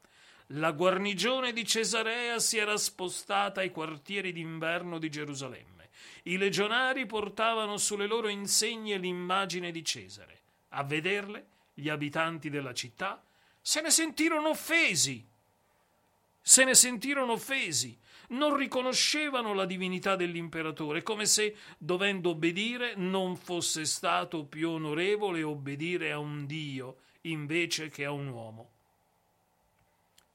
[0.47, 5.87] La guarnigione di Cesarea si era spostata ai quartieri d'inverno di Gerusalemme.
[6.23, 10.41] I legionari portavano sulle loro insegne l'immagine di Cesare.
[10.71, 13.23] A vederle, gli abitanti della città
[13.61, 15.25] se ne sentirono offesi.
[16.41, 17.97] Se ne sentirono offesi
[18.31, 26.11] non riconoscevano la divinità dell'imperatore, come se, dovendo obbedire, non fosse stato più onorevole obbedire
[26.11, 28.69] a un Dio invece che a un uomo.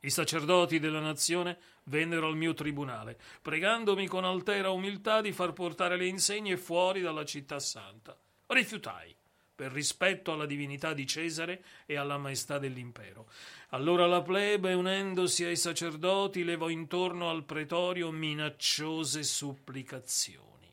[0.01, 5.97] I sacerdoti della nazione vennero al mio tribunale, pregandomi con altera umiltà di far portare
[5.97, 8.17] le insegne fuori dalla città santa.
[8.47, 9.16] Rifiutai,
[9.57, 13.29] per rispetto alla divinità di Cesare e alla maestà dell'impero.
[13.71, 20.73] Allora la plebe, unendosi ai sacerdoti, levò intorno al pretorio minacciose supplicazioni.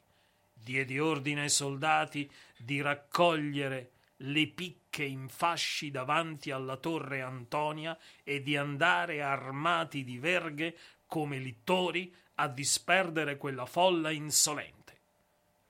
[0.54, 8.42] Diedi ordine ai soldati di raccogliere le picche in fasci davanti alla torre Antonia e
[8.42, 14.82] di andare armati di verghe come littori a disperdere quella folla insolente.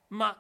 [0.10, 0.38] Ma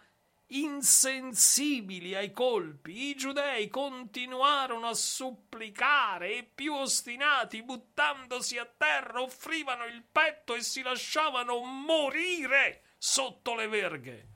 [0.61, 9.85] insensibili ai colpi, i giudei continuarono a supplicare e più ostinati, buttandosi a terra, offrivano
[9.85, 14.27] il petto e si lasciavano morire sotto le verghe.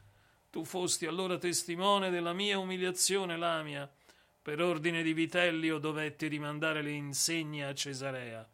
[0.49, 3.91] Tu fosti allora testimone della mia umiliazione, Lamia.
[4.41, 8.47] Per ordine di Vitellio dovetti rimandare le insegne a Cesarea.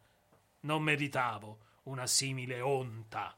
[0.60, 3.36] Non meritavo una simile onta.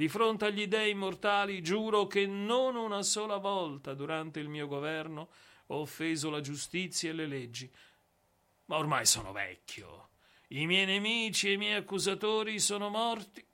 [0.00, 5.28] Di fronte agli dei mortali giuro che non una sola volta durante il mio governo
[5.66, 7.70] ho offeso la giustizia e le leggi.
[8.64, 10.12] Ma ormai sono vecchio.
[10.48, 13.46] I miei nemici e i miei accusatori sono morti.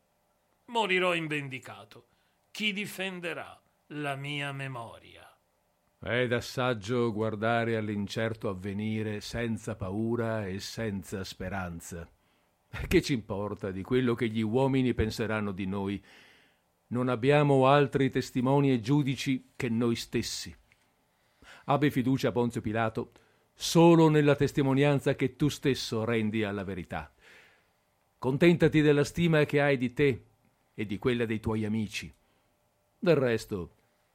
[0.66, 2.10] Morirò invendicato.
[2.52, 5.28] Chi difenderà la mia memoria?
[5.98, 12.08] È da saggio guardare all'incerto avvenire senza paura e senza speranza.
[12.86, 16.00] Che ci importa di quello che gli uomini penseranno di noi?
[16.88, 20.54] Non abbiamo altri testimoni e giudici che noi stessi.
[21.64, 23.12] Abbi fiducia, Ponzio Pilato,
[23.52, 27.12] solo nella testimonianza che tu stesso rendi alla verità.
[28.18, 30.24] Contentati della stima che hai di te
[30.74, 32.12] e di quella dei tuoi amici.
[32.98, 33.70] Del resto,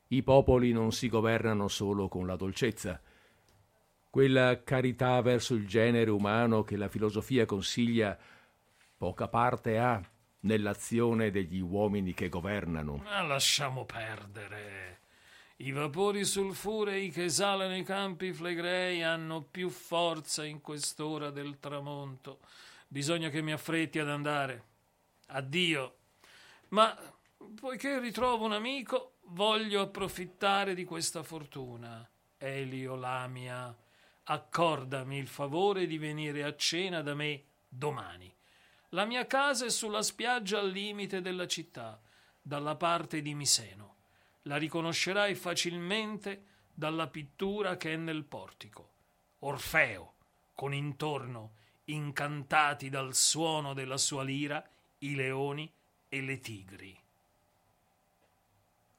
[0.07, 3.01] i popoli non si governano solo con la dolcezza.
[4.09, 8.17] Quella carità verso il genere umano che la filosofia consiglia
[8.97, 10.01] poca parte ha
[10.41, 12.97] nell'azione degli uomini che governano.
[12.97, 14.99] Ma lasciamo perdere.
[15.57, 22.39] I vapori sulfurei che esalano i campi flegrei hanno più forza in quest'ora del tramonto.
[22.87, 24.63] Bisogna che mi affretti ad andare.
[25.27, 25.97] Addio.
[26.69, 26.97] Ma
[27.59, 32.09] poiché ritrovo un amico, voglio approfittare di questa fortuna.
[32.37, 33.75] Elio Lamia,
[34.23, 38.33] accordami il favore di venire a cena da me domani.
[38.93, 42.01] La mia casa è sulla spiaggia al limite della città,
[42.41, 43.95] dalla parte di Miseno.
[44.43, 48.89] La riconoscerai facilmente dalla pittura che è nel portico.
[49.39, 50.15] Orfeo,
[50.53, 51.53] con intorno,
[51.85, 54.61] incantati dal suono della sua lira,
[54.99, 55.71] i leoni
[56.09, 57.01] e le tigri.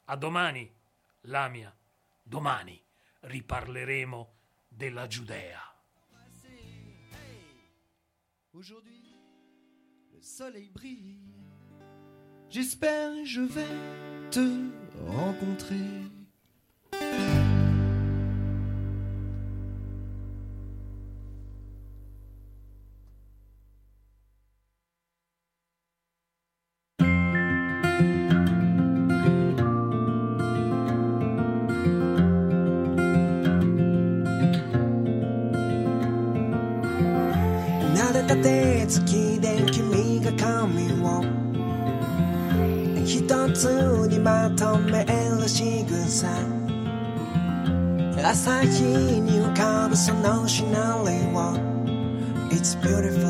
[0.06, 0.74] A domani,
[1.22, 1.74] Lamia,
[2.22, 2.82] domani
[3.20, 4.34] riparleremo
[4.68, 5.60] della Giudea.
[8.52, 9.01] Aujourd'hui
[10.22, 11.16] soleil brille.
[12.48, 14.40] J'espère je vais te
[15.06, 15.74] rencontrer.
[52.52, 53.21] It's beautiful.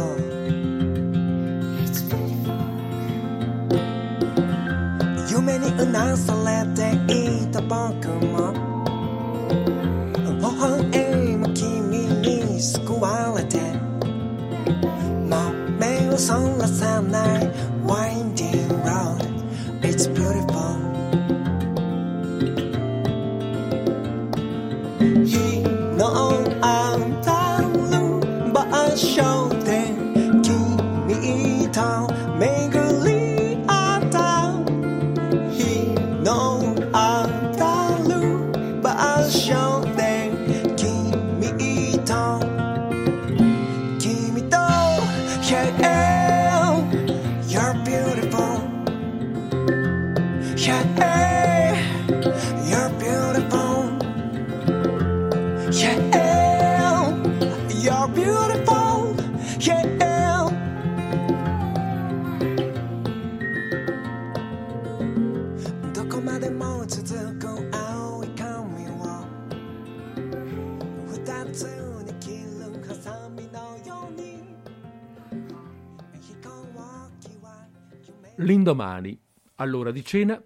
[79.63, 80.43] All'ora di cena,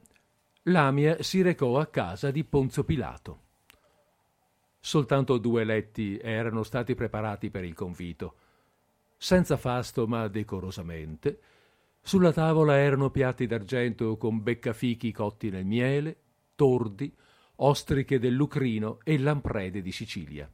[0.65, 3.41] Lamia si recò a casa di Ponzio Pilato.
[4.79, 8.35] Soltanto due letti erano stati preparati per il convito.
[9.17, 11.41] Senza fasto, ma decorosamente,
[12.01, 16.17] sulla tavola erano piatti d'argento con beccafichi cotti nel miele,
[16.55, 17.13] tordi,
[17.57, 20.49] ostriche del Lucrino e lamprede di Sicilia.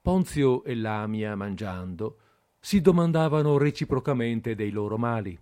[0.00, 2.18] Ponzio e Lamia, mangiando,
[2.58, 5.38] si domandavano reciprocamente dei loro mali,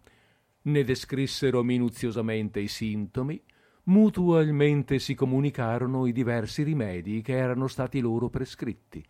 [0.67, 3.41] ne descrissero minuziosamente i sintomi,
[3.85, 9.05] mutualmente si comunicarono i diversi rimedi che erano stati loro prescritti.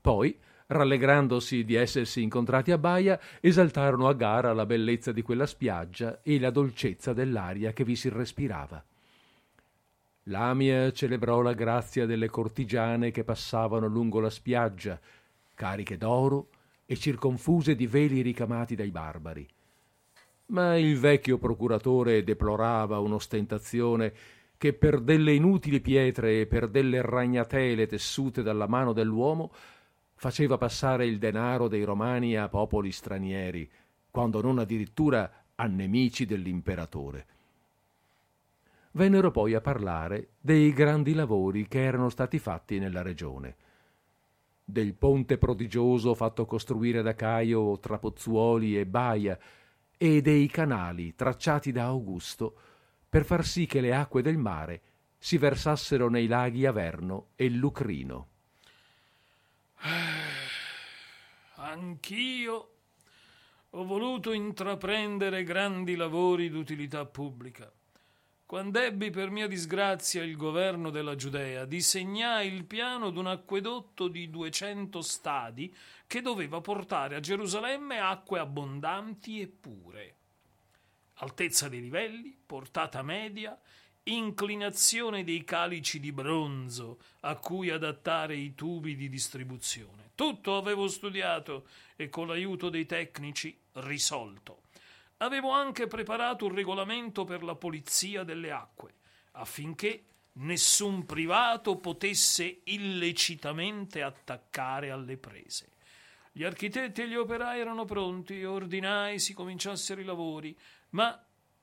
[0.00, 0.36] Poi,
[0.68, 6.38] rallegrandosi di essersi incontrati a baia, esaltarono a gara la bellezza di quella spiaggia e
[6.40, 8.84] la dolcezza dell'aria che vi si respirava.
[10.24, 14.98] Lamia celebrò la grazia delle cortigiane che passavano lungo la spiaggia,
[15.54, 16.48] cariche d'oro
[16.84, 19.46] e circonfuse di veli ricamati dai barbari.
[20.46, 24.12] Ma il vecchio procuratore deplorava un'ostentazione
[24.56, 29.52] che per delle inutili pietre e per delle ragnatele tessute dalla mano dell'uomo
[30.14, 33.70] faceva passare il denaro dei romani a popoli stranieri,
[34.10, 37.26] quando non addirittura a nemici dell'imperatore
[38.96, 43.56] vennero poi a parlare dei grandi lavori che erano stati fatti nella regione.
[44.64, 49.38] Del ponte prodigioso fatto costruire da Caio tra Pozzuoli e Baia
[49.96, 52.58] e dei canali tracciati da Augusto
[53.08, 54.82] per far sì che le acque del mare
[55.18, 58.28] si versassero nei laghi Averno e Lucrino.
[61.56, 62.70] Anch'io
[63.70, 67.70] ho voluto intraprendere grandi lavori d'utilità pubblica
[68.46, 74.30] quando ebbi per mia disgrazia il governo della Giudea, disegnai il piano d'un acquedotto di
[74.30, 75.74] duecento stadi
[76.06, 80.14] che doveva portare a Gerusalemme acque abbondanti e pure.
[81.14, 83.58] Altezza dei livelli, portata media,
[84.04, 90.12] inclinazione dei calici di bronzo a cui adattare i tubi di distribuzione.
[90.14, 91.66] Tutto avevo studiato
[91.96, 94.65] e con l'aiuto dei tecnici risolto.
[95.18, 98.94] Avevo anche preparato un regolamento per la polizia delle acque,
[99.32, 100.04] affinché
[100.34, 105.70] nessun privato potesse illecitamente attaccare alle prese.
[106.32, 110.54] Gli architetti e gli operai erano pronti, ordinai si cominciassero i lavori,
[110.90, 111.18] ma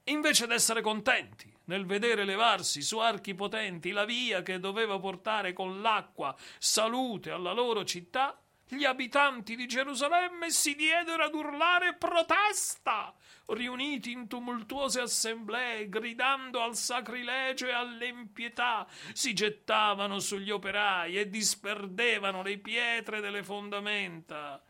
[0.05, 5.79] invece d'essere contenti nel vedere levarsi su archi potenti la via che doveva portare con
[5.81, 13.13] l'acqua salute alla loro città, gli abitanti di Gerusalemme si diedero ad urlare protesta,
[13.47, 22.41] riuniti in tumultuose assemblee, gridando al sacrilegio e all'impietà, si gettavano sugli operai e disperdevano
[22.41, 24.63] le pietre delle fondamenta.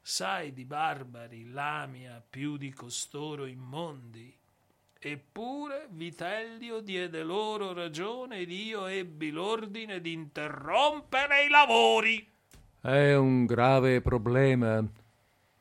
[0.00, 4.36] Sai di barbari, lamia più di costoro immondi.
[4.98, 12.31] Eppure Vitellio diede loro ragione ed io ebbi l'ordine di interrompere i lavori.
[12.84, 14.84] È un grave problema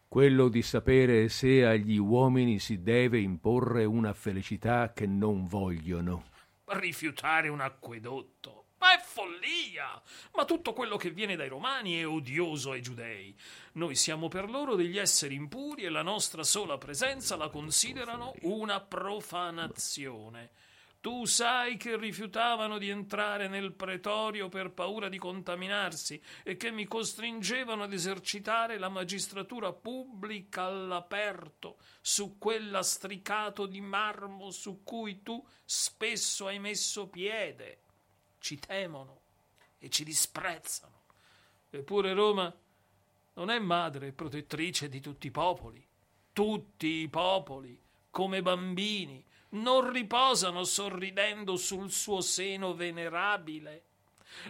[0.08, 6.24] quello di sapere se agli uomini si deve imporre una felicità che non vogliono.
[6.66, 8.70] Rifiutare un acquedotto.
[8.80, 10.02] Ma è follia!
[10.34, 13.38] Ma tutto quello che viene dai romani è odioso ai giudei.
[13.74, 18.82] Noi siamo per loro degli esseri impuri e la nostra sola presenza la considerano una
[18.82, 20.50] profanazione.
[21.02, 26.86] Tu sai che rifiutavano di entrare nel pretorio per paura di contaminarsi e che mi
[26.86, 36.46] costringevano ad esercitare la magistratura pubblica all'aperto su quell'astricato di marmo su cui tu spesso
[36.46, 37.80] hai messo piede.
[38.38, 39.22] Ci temono
[39.80, 41.06] e ci disprezzano.
[41.72, 42.56] Eppure Roma
[43.34, 45.84] non è madre e protettrice di tutti i popoli.
[46.32, 47.82] Tutti i popoli,
[48.12, 53.84] come bambini, non riposano sorridendo sul suo seno venerabile.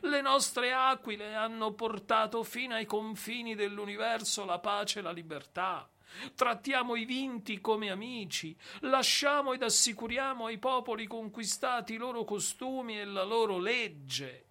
[0.02, 5.90] Le nostre aquile hanno portato fino ai confini dell'universo la pace e la libertà.
[6.36, 13.06] Trattiamo i vinti come amici, lasciamo ed assicuriamo ai popoli conquistati i loro costumi e
[13.06, 14.46] la loro legge.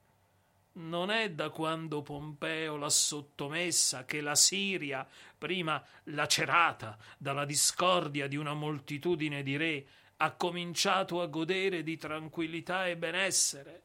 [0.73, 8.37] Non è da quando Pompeo l'ha sottomessa che la Siria, prima lacerata dalla discordia di
[8.37, 9.87] una moltitudine di re,
[10.23, 13.83] ha cominciato a godere di tranquillità e benessere,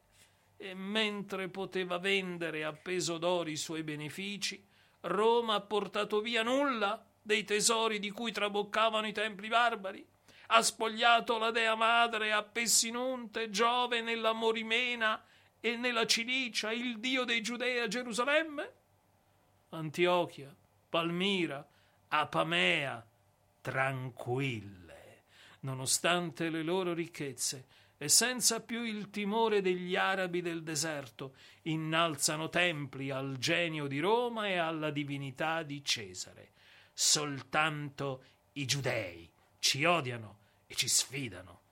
[0.58, 4.62] e mentre poteva vendere a peso d'oro i suoi benefici,
[5.00, 10.06] Roma ha portato via nulla dei tesori di cui traboccavano i templi barbari,
[10.48, 15.24] ha spogliato la dea madre a Pessinunte, Giove nella Morimena
[15.58, 18.72] e nella Cilicia, il dio dei Giudei a Gerusalemme?
[19.70, 20.54] Antiochia,
[20.88, 21.66] Palmira,
[22.08, 23.04] Apamea,
[23.62, 24.85] tranquille
[25.66, 27.66] nonostante le loro ricchezze,
[27.98, 34.46] e senza più il timore degli arabi del deserto, innalzano templi al genio di Roma
[34.46, 36.52] e alla divinità di Cesare.
[36.92, 41.62] Soltanto i giudei ci odiano e ci sfidano.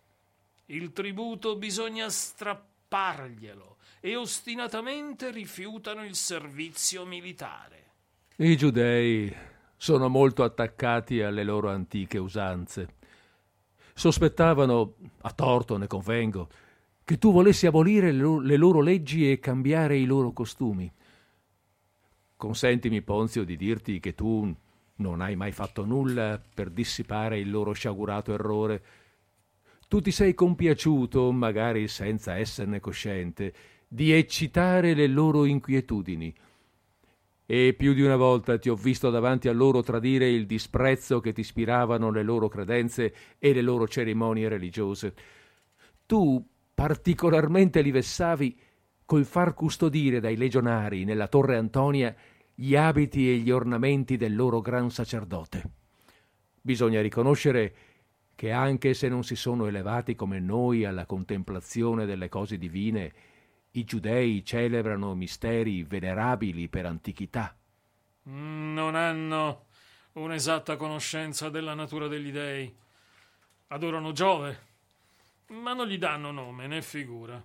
[0.66, 7.92] Il tributo bisogna strapparglielo e ostinatamente rifiutano il servizio militare.
[8.36, 9.32] I giudei
[9.76, 13.03] sono molto attaccati alle loro antiche usanze.
[13.95, 16.49] Sospettavano, a torto ne convengo,
[17.05, 20.92] che tu volessi abolire le loro leggi e cambiare i loro costumi.
[22.36, 24.53] Consentimi, Ponzio, di dirti che tu
[24.97, 28.84] non hai mai fatto nulla per dissipare il loro sciagurato errore.
[29.88, 33.55] Tu ti sei compiaciuto, magari senza esserne cosciente,
[33.86, 36.34] di eccitare le loro inquietudini
[37.47, 41.32] e più di una volta ti ho visto davanti a loro tradire il disprezzo che
[41.32, 45.14] ti ispiravano le loro credenze e le loro cerimonie religiose.
[46.07, 46.42] Tu
[46.74, 48.59] particolarmente li vessavi
[49.05, 52.14] col far custodire dai legionari nella torre Antonia
[52.55, 55.62] gli abiti e gli ornamenti del loro gran sacerdote.
[56.61, 57.74] Bisogna riconoscere
[58.34, 63.12] che anche se non si sono elevati come noi alla contemplazione delle cose divine,
[63.77, 67.57] i giudei celebrano misteri venerabili per antichità.
[68.25, 69.66] Non hanno
[70.12, 72.72] un'esatta conoscenza della natura degli dei.
[73.68, 74.59] Adorano Giove,
[75.49, 77.43] ma non gli danno nome né figura.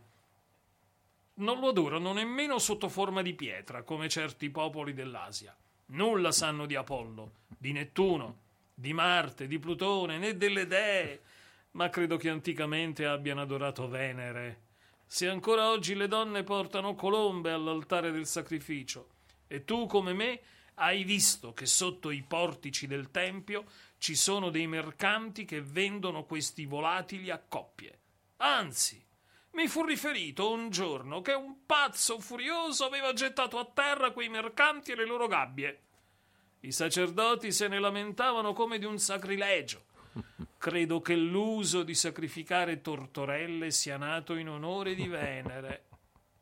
[1.35, 5.55] Non lo adorano nemmeno sotto forma di pietra, come certi popoli dell'Asia.
[5.87, 8.37] Nulla sanno di Apollo, di Nettuno,
[8.75, 11.21] di Marte, di Plutone, né delle dee,
[11.71, 14.67] ma credo che anticamente abbiano adorato Venere
[15.11, 19.07] se ancora oggi le donne portano colombe all'altare del sacrificio,
[19.47, 20.39] e tu come me
[20.75, 23.65] hai visto che sotto i portici del tempio
[23.97, 27.99] ci sono dei mercanti che vendono questi volatili a coppie.
[28.37, 29.03] Anzi,
[29.53, 34.91] mi fu riferito un giorno che un pazzo furioso aveva gettato a terra quei mercanti
[34.91, 35.81] e le loro gabbie.
[36.59, 39.85] I sacerdoti se ne lamentavano come di un sacrilegio
[40.59, 45.85] Credo che l'uso di sacrificare tortorelle sia nato in onore di Venere.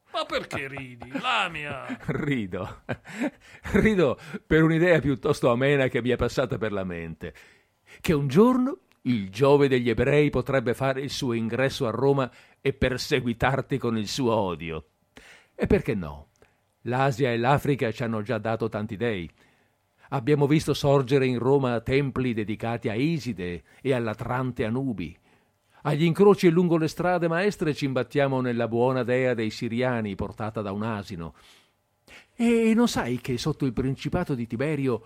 [0.12, 1.08] Ma perché ridi?
[1.20, 1.86] Lamia!
[2.08, 2.82] Rido.
[3.74, 7.32] Rido per un'idea piuttosto amena che mi è passata per la mente.
[8.02, 12.28] Che un giorno il Giove degli ebrei potrebbe fare il suo ingresso a Roma
[12.60, 14.86] e perseguitarti con il suo odio.
[15.54, 16.30] E perché no?
[16.82, 19.30] L'Asia e l'Africa ci hanno già dato tanti dei.
[20.10, 25.18] Abbiamo visto sorgere in Roma templi dedicati a Iside e all'Atrante Anubi.
[25.84, 30.62] Agli incroci e lungo le strade maestre ci imbattiamo nella buona dea dei siriani portata
[30.62, 31.34] da un asino.
[32.36, 35.04] E non sai che sotto il principato di Tiberio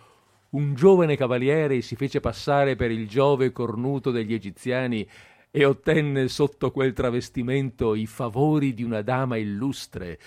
[0.52, 5.08] un giovane cavaliere si fece passare per il Giove cornuto degli egiziani
[5.50, 10.20] e ottenne sotto quel travestimento i favori di una dama illustre,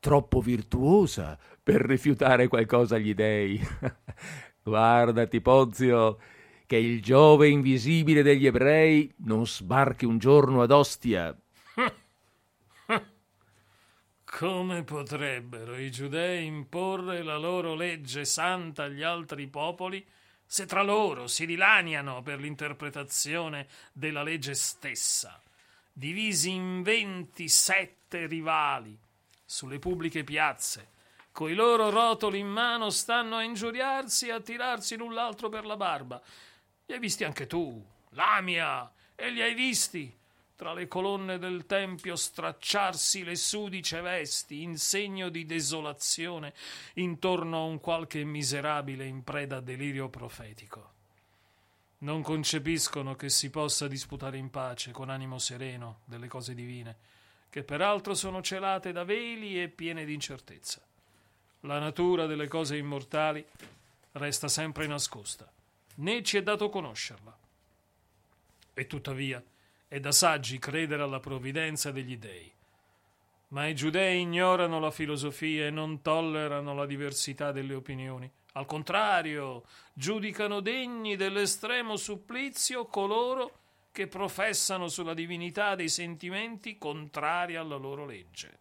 [0.00, 3.60] troppo virtuosa per rifiutare qualcosa agli dei.
[4.62, 6.18] Guardati, Pozio,
[6.66, 11.36] che il Giove invisibile degli ebrei non sbarchi un giorno ad Ostia.
[14.24, 20.06] Come potrebbero i giudei imporre la loro legge santa agli altri popoli
[20.50, 25.42] se tra loro si dilaniano per l'interpretazione della legge stessa,
[25.92, 28.98] divisi in ventisette rivali
[29.50, 30.90] sulle pubbliche piazze,
[31.32, 35.76] coi loro rotoli in mano stanno a ingiuriarsi e a tirarsi l'un l'altro per la
[35.76, 36.20] barba.
[36.84, 40.14] Li hai visti anche tu, Lamia, e li hai visti
[40.54, 46.52] tra le colonne del tempio stracciarsi le sudice vesti in segno di desolazione
[46.94, 50.92] intorno a un qualche miserabile in preda a delirio profetico.
[52.00, 56.96] Non concepiscono che si possa disputare in pace con animo sereno delle cose divine,
[57.50, 60.82] che peraltro sono celate da veli e piene di incertezza
[61.62, 63.44] la natura delle cose immortali
[64.12, 65.50] resta sempre nascosta,
[65.96, 67.36] né ci è dato conoscerla.
[68.74, 69.42] E tuttavia
[69.88, 72.52] è da saggi credere alla provvidenza degli dei.
[73.48, 78.30] Ma i giudei ignorano la filosofia e non tollerano la diversità delle opinioni.
[78.52, 83.58] Al contrario, giudicano degni dell'estremo supplizio coloro
[83.98, 88.60] che professano sulla divinità dei sentimenti contrari alla loro legge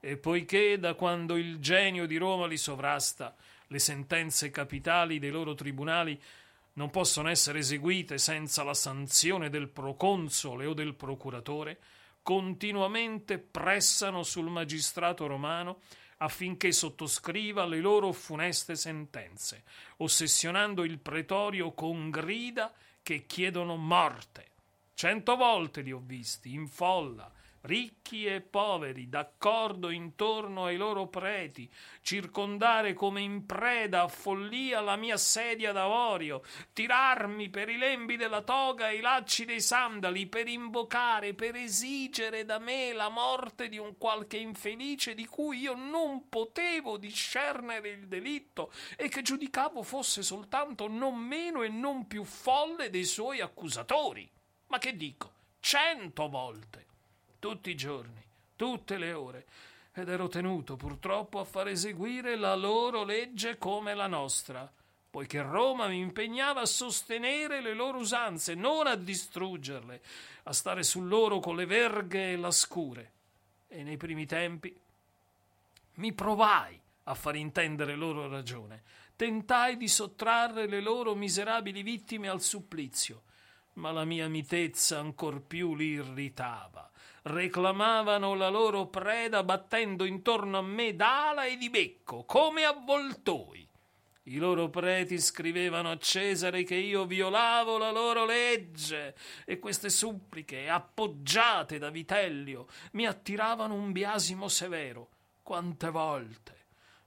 [0.00, 3.36] e poiché da quando il genio di Roma li sovrasta,
[3.68, 6.20] le sentenze capitali dei loro tribunali
[6.72, 11.78] non possono essere eseguite senza la sanzione del proconsole o del procuratore,
[12.24, 15.78] continuamente pressano sul magistrato romano
[16.16, 19.62] affinché sottoscriva le loro funeste sentenze,
[19.98, 24.54] ossessionando il pretorio con grida che chiedono morte.
[24.98, 27.30] Cento volte li ho visti, in folla,
[27.64, 31.70] ricchi e poveri, d'accordo intorno ai loro preti,
[32.00, 36.42] circondare come in preda a follia la mia sedia d'avorio,
[36.72, 42.46] tirarmi per i lembi della toga e i lacci dei sandali, per invocare, per esigere
[42.46, 48.08] da me la morte di un qualche infelice di cui io non potevo discernere il
[48.08, 54.32] delitto e che giudicavo fosse soltanto non meno e non più folle dei suoi accusatori.
[54.68, 55.32] Ma che dico?
[55.60, 56.86] Cento volte
[57.38, 58.22] tutti i giorni,
[58.56, 59.46] tutte le ore,
[59.92, 64.70] ed ero tenuto purtroppo a far eseguire la loro legge come la nostra,
[65.10, 70.02] poiché Roma mi impegnava a sostenere le loro usanze, non a distruggerle,
[70.42, 73.12] a stare su loro con le verghe e la scure.
[73.68, 74.76] E nei primi tempi
[75.94, 78.82] mi provai a far intendere loro ragione,
[79.14, 83.22] tentai di sottrarre le loro miserabili vittime al supplizio,
[83.76, 86.90] ma la mia mitezza ancor più li irritava
[87.26, 93.66] reclamavano la loro preda battendo intorno a me d'ala e di becco, come avvoltoi.
[94.28, 99.14] I loro preti scrivevano a Cesare che io violavo la loro legge
[99.44, 105.08] e queste suppliche, appoggiate da Vitellio, mi attiravano un biasimo severo.
[105.42, 106.54] Quante volte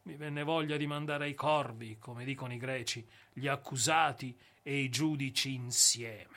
[0.03, 4.89] mi venne voglia di mandare ai corvi, come dicono i greci, gli accusati e i
[4.89, 6.28] giudici insieme.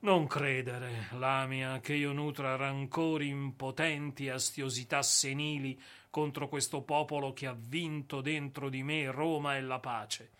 [0.00, 7.48] Non credere, Lamia, che io nutra rancori impotenti e astiosità senili contro questo popolo che
[7.48, 10.30] ha vinto dentro di me Roma e la pace.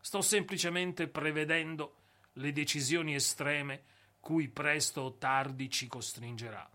[0.00, 1.96] Sto semplicemente prevedendo
[2.34, 3.82] le decisioni estreme
[4.20, 6.66] cui presto o tardi ci costringerà.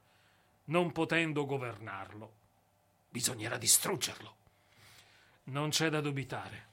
[0.66, 2.34] Non potendo governarlo,
[3.10, 4.36] bisognerà distruggerlo.
[5.46, 6.68] Non c'è da dubitare.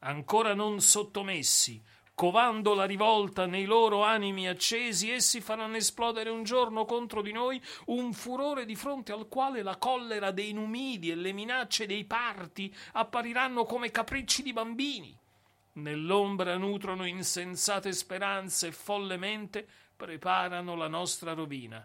[0.00, 1.82] Ancora non sottomessi,
[2.20, 7.58] covando la rivolta nei loro animi accesi, essi faranno esplodere un giorno contro di noi
[7.86, 12.76] un furore di fronte al quale la collera dei numidi e le minacce dei parti
[12.92, 15.18] appariranno come capricci di bambini.
[15.72, 19.66] Nell'ombra nutrono insensate speranze e follemente
[19.96, 21.82] preparano la nostra rovina.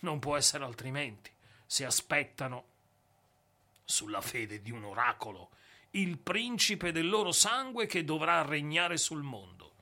[0.00, 1.30] Non può essere altrimenti,
[1.64, 2.64] se aspettano,
[3.84, 5.50] sulla fede di un oracolo,
[5.90, 9.74] il principe del loro sangue che dovrà regnare sul mondo.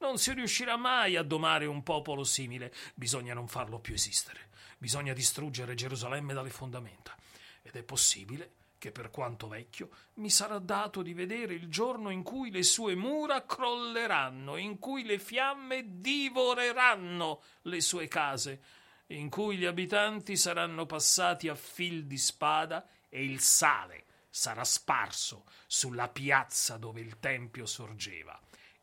[0.00, 2.72] Non si riuscirà mai a domare un popolo simile.
[2.94, 4.48] Bisogna non farlo più esistere.
[4.78, 7.14] Bisogna distruggere Gerusalemme dalle fondamenta.
[7.60, 12.22] Ed è possibile che per quanto vecchio mi sarà dato di vedere il giorno in
[12.22, 18.62] cui le sue mura crolleranno, in cui le fiamme divoreranno le sue case,
[19.08, 25.44] in cui gli abitanti saranno passati a fil di spada e il sale sarà sparso
[25.66, 28.40] sulla piazza dove il tempio sorgeva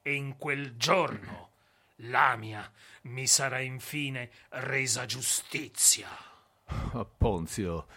[0.08, 1.50] e in quel giorno
[1.98, 2.72] Lamia
[3.04, 6.08] mi sarà infine resa giustizia.
[6.94, 7.88] Oh, Ponzio,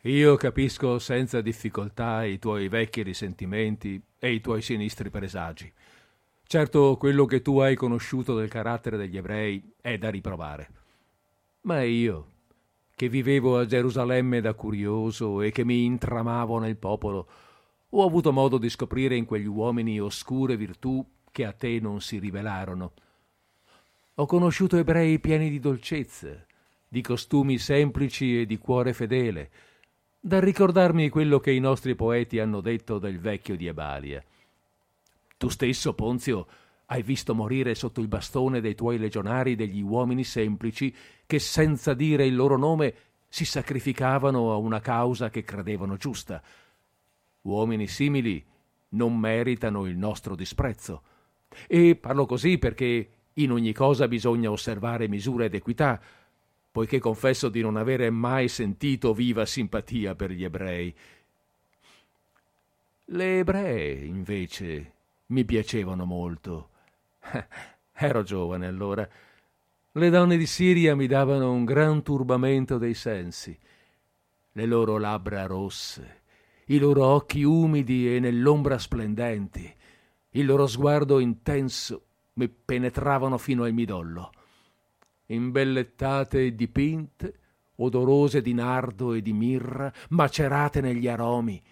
[0.00, 5.72] io capisco senza difficoltà i tuoi vecchi risentimenti e i tuoi sinistri presagi.
[6.44, 10.70] Certo, quello che tu hai conosciuto del carattere degli ebrei è da riprovare.
[11.62, 12.32] Ma io,
[12.96, 17.28] che vivevo a Gerusalemme da curioso e che mi intramavo nel popolo,
[17.90, 22.20] ho avuto modo di scoprire in quegli uomini oscure virtù che a te non si
[22.20, 22.92] rivelarono.
[24.14, 26.46] Ho conosciuto ebrei pieni di dolcezza,
[26.86, 29.50] di costumi semplici e di cuore fedele,
[30.20, 34.22] da ricordarmi quello che i nostri poeti hanno detto del vecchio di Ebalia.
[35.36, 36.46] Tu stesso, Ponzio,
[36.86, 40.94] hai visto morire sotto il bastone dei tuoi legionari degli uomini semplici
[41.26, 42.94] che, senza dire il loro nome,
[43.28, 46.40] si sacrificavano a una causa che credevano giusta.
[47.42, 48.46] Uomini simili
[48.90, 51.02] non meritano il nostro disprezzo.
[51.66, 56.00] E parlo così perché in ogni cosa bisogna osservare misura ed equità,
[56.70, 60.94] poiché confesso di non avere mai sentito viva simpatia per gli ebrei.
[63.06, 64.92] Le ebree, invece,
[65.26, 66.70] mi piacevano molto.
[67.92, 69.08] Ero giovane allora.
[69.92, 73.56] Le donne di Siria mi davano un gran turbamento dei sensi.
[74.52, 76.22] Le loro labbra rosse,
[76.66, 79.72] i loro occhi umidi e nell'ombra splendenti,
[80.36, 84.32] il loro sguardo intenso mi penetravano fino al midollo.
[85.26, 87.38] Imbellettate e dipinte,
[87.76, 91.62] odorose di nardo e di mirra, macerate negli aromi,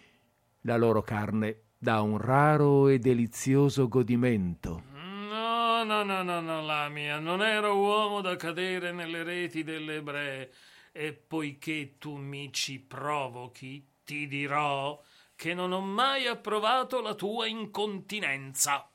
[0.63, 4.85] la loro carne dà un raro e delizioso godimento.
[4.93, 9.97] No, no, no, no, no, la mia, non ero uomo da cadere nelle reti delle
[9.97, 10.53] ebree,
[10.93, 15.01] e poiché tu mi ci provochi, ti dirò
[15.43, 18.89] che non ho mai approvato la tua incontinenza.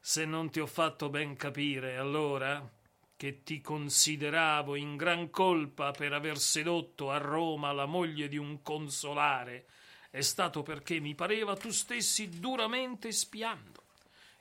[0.00, 2.66] Se non ti ho fatto ben capire, allora,
[3.14, 8.62] che ti consideravo in gran colpa per aver sedotto a Roma la moglie di un
[8.62, 9.66] consolare,
[10.08, 13.82] è stato perché mi pareva tu stessi duramente spiando.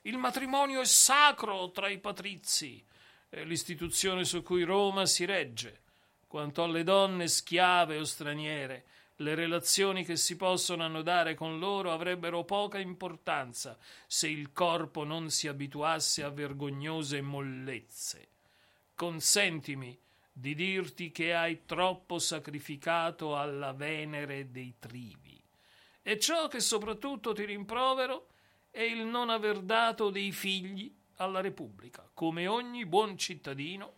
[0.04, 2.82] Il matrimonio è sacro tra i patrizi,
[3.28, 5.82] è l'istituzione su cui Roma si regge.
[6.28, 8.86] Quanto alle donne schiave o straniere,
[9.18, 15.30] le relazioni che si possono annodare con loro avrebbero poca importanza se il corpo non
[15.30, 18.28] si abituasse a vergognose mollezze.
[18.95, 19.97] Consentimi
[20.32, 25.39] di dirti che hai troppo sacrificato alla Venere dei trivi.
[26.01, 28.30] E ciò che soprattutto ti rimprovero
[28.72, 32.09] è il non aver dato dei figli alla Repubblica.
[32.14, 33.93] Come ogni buon cittadino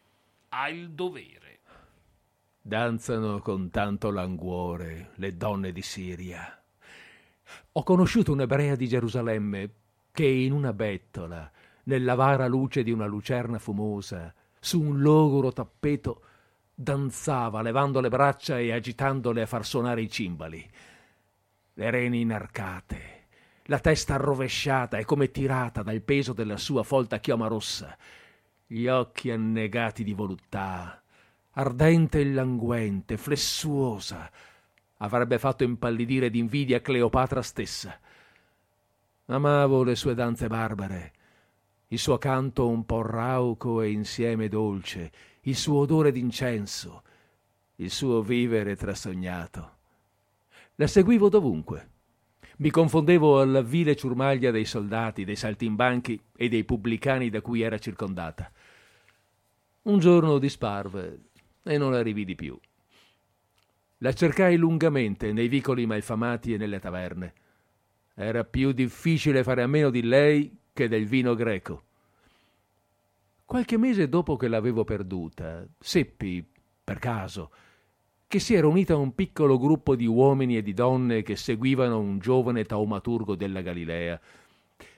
[0.49, 1.44] ha il dovere.
[2.67, 6.63] Danzano con tanto languore le donne di Siria.
[7.73, 9.69] Ho conosciuto un'ebrea di Gerusalemme
[10.11, 11.51] che in una bettola,
[11.83, 16.23] nell'avara luce di una lucerna fumosa, su un logoro tappeto,
[16.73, 20.67] danzava levando le braccia e agitandole a far suonare i cimbali.
[21.71, 23.27] Le reni inarcate,
[23.65, 27.95] la testa arrovesciata e come tirata dal peso della sua folta chioma rossa,
[28.65, 30.99] gli occhi annegati di voluttà,
[31.57, 34.29] ardente e languente, flessuosa,
[34.97, 37.97] avrebbe fatto impallidire d'invidia Cleopatra stessa.
[39.27, 41.13] Amavo le sue danze barbare,
[41.87, 47.03] il suo canto un po' rauco e insieme dolce, il suo odore d'incenso,
[47.75, 49.73] il suo vivere trasognato.
[50.75, 51.89] La seguivo dovunque.
[52.57, 57.77] Mi confondevo alla vile ciurmaglia dei soldati, dei saltimbanchi e dei pubblicani da cui era
[57.77, 58.51] circondata.
[59.83, 61.24] Un giorno disparve
[61.65, 62.57] e non la rividi più.
[63.99, 67.33] La cercai lungamente nei vicoli malfamati e nelle taverne.
[68.13, 71.83] Era più difficile fare a meno di lei che del vino greco.
[73.45, 76.45] Qualche mese dopo che l'avevo perduta, seppi,
[76.83, 77.51] per caso,
[78.27, 81.99] che si era unita a un piccolo gruppo di uomini e di donne che seguivano
[81.99, 84.19] un giovane taumaturgo della Galilea.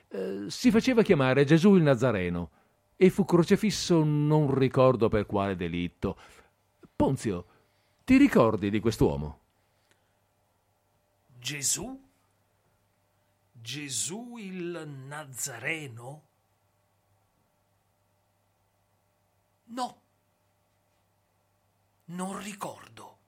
[0.08, 2.50] Eh, si faceva chiamare Gesù il Nazareno
[2.96, 6.16] e fu crocefisso non ricordo per quale delitto.
[6.98, 7.46] Ponzio,
[8.02, 9.38] ti ricordi di quest'uomo?
[11.38, 11.96] Gesù?
[13.52, 16.22] Gesù il Nazareno?
[19.66, 20.02] No,
[22.06, 23.18] non ricordo.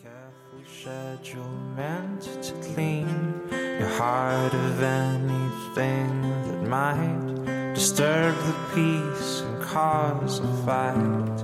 [0.00, 9.62] Careful schedule meant to clean your heart of anything that might disturb the peace and
[9.62, 11.37] cause a fight.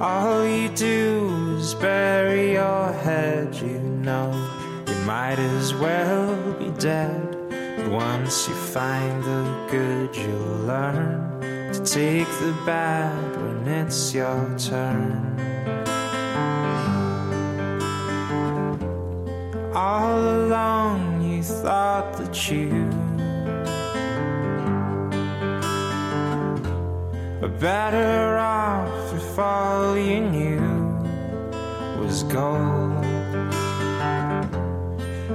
[0.00, 4.32] All you do is bury your head, you know
[4.88, 7.36] you might as well be dead.
[7.50, 11.42] But once you find the good, you'll learn
[11.74, 15.36] to take the bad when it's your turn.
[19.74, 22.88] All along you thought that you
[27.42, 29.10] were better off
[29.40, 30.60] all you knew
[31.98, 33.04] was gold.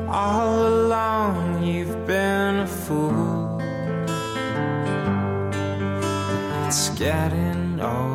[0.07, 3.59] All along you've been a fool.
[6.67, 8.14] It's getting old.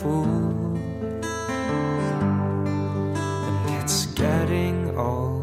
[0.00, 0.24] fool.
[3.46, 5.40] And it's getting old.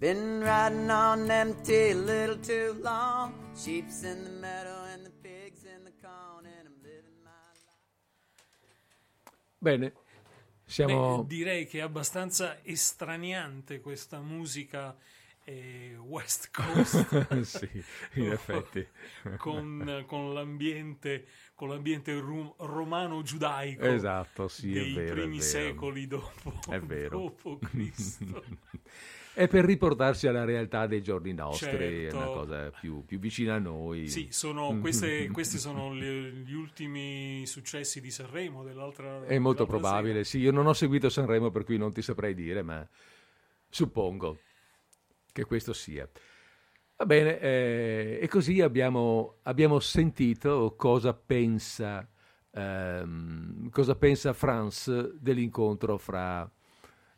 [0.00, 3.34] Been riding on empty a little too long.
[3.54, 7.30] Sheep's in the meadow and the pigs in the corn, and I'm living my
[7.66, 7.76] life.
[9.60, 9.92] Bene.
[10.70, 11.22] Siamo...
[11.22, 14.96] Beh, direi che è abbastanza estraniante questa musica
[15.42, 18.86] eh, West Coast sì, in effetti.
[19.36, 26.60] con, con l'ambiente, con l'ambiente ru- romano-giudaico Esatto, sì, è dei vero, primi secoli dopo,
[27.10, 28.44] dopo Cristo.
[29.32, 32.16] È per riportarsi alla realtà dei giorni nostri, è Certo.
[32.16, 34.08] una cosa più, più vicina a noi.
[34.08, 36.04] Sì, sono, queste- questi sono gli,
[36.44, 41.50] gli ultimi successi di Sanremo dell'altra È molto probabile, sì, io non ho seguito Sanremo
[41.50, 42.86] per cui non ti saprei dire, ma
[43.68, 44.38] suppongo
[45.32, 46.08] che questo sia.
[46.96, 52.06] Va bene, eh, e così abbiamo, abbiamo sentito cosa pensa,
[52.50, 56.50] ehm, cosa pensa Franz dell'incontro fra,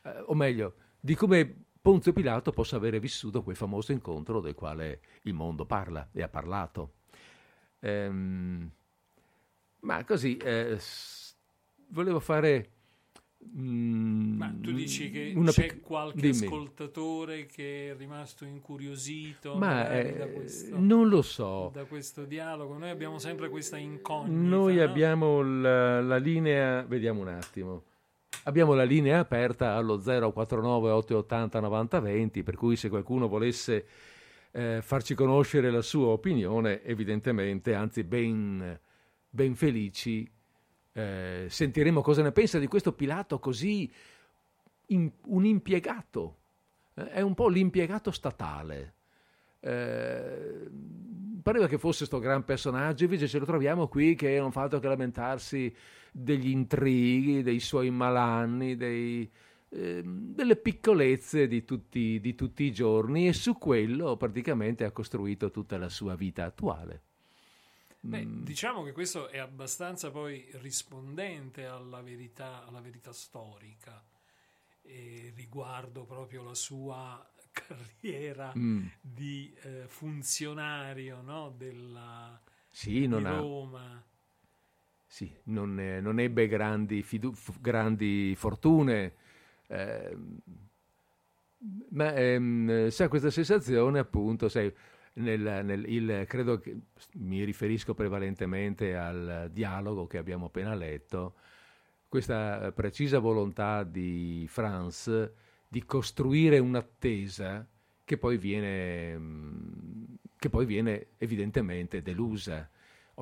[0.04, 5.00] eh, o meglio, di come Ponzio Pilato possa avere vissuto quel famoso incontro del quale
[5.22, 6.92] il mondo parla e ha parlato.
[7.80, 8.70] Ehm,
[9.80, 11.34] ma così, eh, s-
[11.88, 12.70] volevo fare...
[13.58, 16.46] mm, Ma tu dici che c'è pic- qualche dimmi.
[16.46, 21.70] ascoltatore che è rimasto incuriosito Ma eh, da, questo, non lo so.
[21.74, 22.78] da questo dialogo?
[22.78, 24.30] Noi abbiamo sempre questa incognita.
[24.40, 24.82] Noi no?
[24.84, 27.82] abbiamo la, la linea, vediamo un attimo.
[28.44, 33.86] Abbiamo la linea aperta allo 049 880 9020, per cui se qualcuno volesse
[34.50, 38.80] eh, farci conoscere la sua opinione, evidentemente, anzi ben,
[39.30, 40.28] ben felici,
[40.92, 43.90] eh, sentiremo cosa ne pensa di questo Pilato così
[44.86, 46.36] in- un impiegato.
[46.94, 48.94] Eh, è un po' l'impiegato statale.
[49.60, 50.68] Eh,
[51.40, 54.80] pareva che fosse questo gran personaggio, invece ce lo troviamo qui che non fa altro
[54.80, 55.72] che lamentarsi
[56.12, 59.30] degli intrighi, dei suoi malanni, dei,
[59.70, 65.50] ehm, delle piccolezze di tutti, di tutti i giorni e su quello praticamente ha costruito
[65.50, 67.02] tutta la sua vita attuale.
[68.04, 68.42] Beh, Mm.
[68.42, 74.04] diciamo che questo è abbastanza poi rispondente alla verità, alla verità storica
[74.82, 78.92] eh, riguardo proprio la sua carriera Mm.
[79.00, 82.40] di eh, funzionario no, della,
[82.70, 84.04] Sì, di ha, Roma.
[85.12, 89.12] Sì, non, eh, non ebbe grandi, fidu- grandi fortune,
[89.68, 90.38] ehm,
[91.90, 94.72] ma ehm, sa questa sensazione appunto, sai,
[95.14, 96.76] nel, nel- il- credo che
[97.14, 101.34] mi riferisco prevalentemente al dialogo che abbiamo appena letto,
[102.08, 105.30] questa eh, precisa volontà di Franz
[105.68, 107.66] di costruire un'attesa
[108.04, 110.04] che poi viene, mm,
[110.38, 112.68] che poi viene evidentemente delusa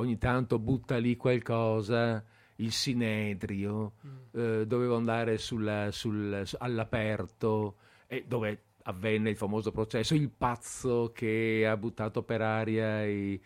[0.00, 2.22] ogni tanto butta lì qualcosa,
[2.56, 3.92] il sinedrio,
[4.32, 7.76] eh, dovevo andare sulla- sul- su- all'aperto,
[8.06, 13.40] e dove avvenne il famoso processo, il pazzo che ha buttato per aria i,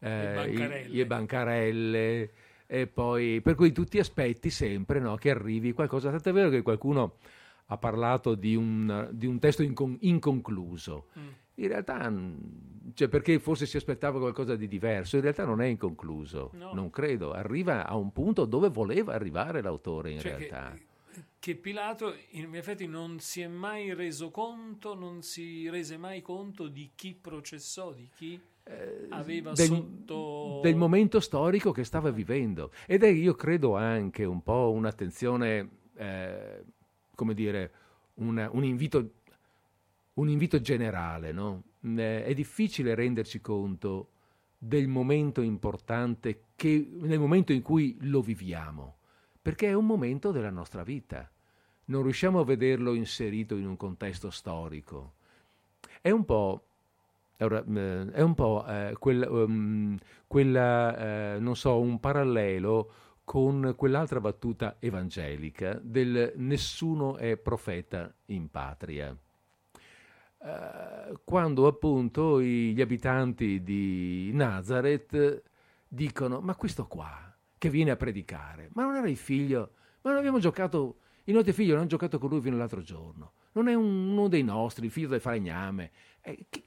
[0.00, 0.88] eh, bancarelle.
[0.88, 2.30] i- le bancarelle,
[2.66, 7.16] e poi, per cui tutti aspetti sempre no, che arrivi qualcosa, tant'è vero che qualcuno
[7.66, 11.06] ha parlato di un, di un testo incon- inconcluso.
[11.18, 11.28] Mm.
[11.58, 15.66] In realtà, mh, cioè perché forse si aspettava qualcosa di diverso, in realtà non è
[15.66, 16.72] inconcluso, No.
[16.72, 20.72] non credo, arriva a un punto dove voleva arrivare l'autore in Cioè realtà.
[20.74, 26.22] che, che Pilato in effetti non si è mai reso conto, non si rese mai
[26.22, 28.40] conto di chi processò, di chi
[29.10, 30.60] aveva Eh, del, sotto...
[30.62, 32.70] del momento storico che stava vivendo.
[32.86, 36.64] Ed è, io credo, anche un po' un'attenzione, eh,
[37.14, 37.72] come dire,
[38.14, 39.10] una- un, invito,
[40.18, 41.32] un invito generale.
[41.32, 41.62] no?
[41.80, 44.10] Eh, è difficile renderci conto
[44.58, 48.96] del momento importante che, nel momento in cui lo viviamo,
[49.40, 51.30] perché è un momento della nostra vita.
[51.86, 55.14] Non riusciamo a vederlo inserito in un contesto storico.
[56.00, 56.64] È un po'
[57.38, 59.96] eh, è un po' eh, quel, um,
[60.26, 62.92] quella, eh, non so, un parallelo
[63.24, 69.16] con quell'altra battuta evangelica del nessuno è profeta in patria.
[70.40, 75.42] Eh, quando appunto gli abitanti di Nazareth
[75.88, 79.72] dicono ma questo qua che viene a predicare, ma non era il figlio,
[80.02, 83.32] ma non abbiamo giocato, i nostri figli non hanno giocato con lui fino all'altro giorno,
[83.52, 86.64] non è un- uno dei nostri, il figlio del falegname, Eh, che-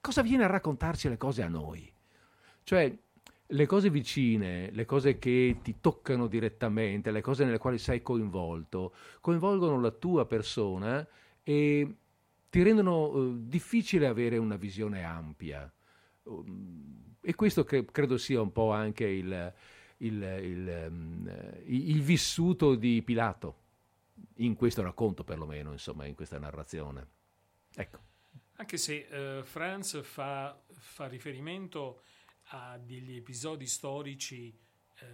[0.00, 1.90] cosa viene a raccontarci le cose a noi?
[2.62, 2.96] Cioè,
[3.46, 8.94] le cose vicine, le cose che ti toccano direttamente, le cose nelle quali sei coinvolto,
[9.20, 11.06] coinvolgono la tua persona
[11.42, 11.96] e
[12.52, 15.72] ti rendono eh, difficile avere una visione ampia.
[16.24, 19.54] Um, e questo che credo sia un po' anche il,
[19.98, 23.56] il- il, ehm, eh, il- vissuto di Pilato,
[24.36, 27.06] in questo racconto perlomeno, insomma, in questa narrazione.
[27.74, 27.98] Ecco.
[28.56, 32.02] Anche se eh, Franz fa, fa riferimento
[32.48, 34.54] a degli episodi storici
[34.98, 35.06] eh,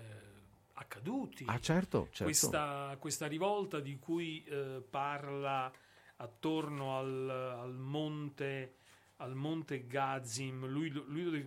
[0.73, 1.45] accaduti.
[1.47, 2.25] Ah, certo, certo.
[2.25, 5.73] Questa, questa rivolta di cui eh, parla
[6.19, 8.75] attorno al, al monte
[9.21, 11.45] al monte Gazim, lui, lo- lui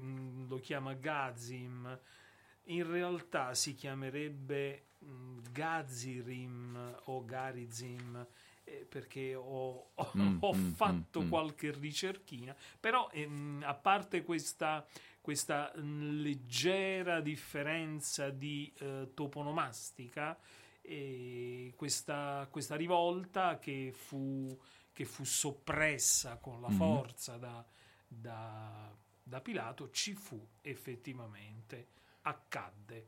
[0.47, 1.97] lo, chiama Gazim,
[2.65, 8.25] in realtà si chiamerebbe mh, Gazirim o Garizim
[8.63, 11.29] eh, perché ho, ho- Mm, ho mm, fatto mm, mm.
[11.29, 14.85] qualche ricerchina, però ehm, a parte questa,
[15.19, 20.37] questa mh, leggera differenza di eh, toponomastica,
[21.75, 24.57] questa, questa rivolta che fu,
[24.91, 26.75] che fu soppressa con la Mhm.
[26.75, 27.65] forza da,
[28.07, 31.87] da- da Pilato, ci fu effettivamente,
[32.23, 33.07] accadde.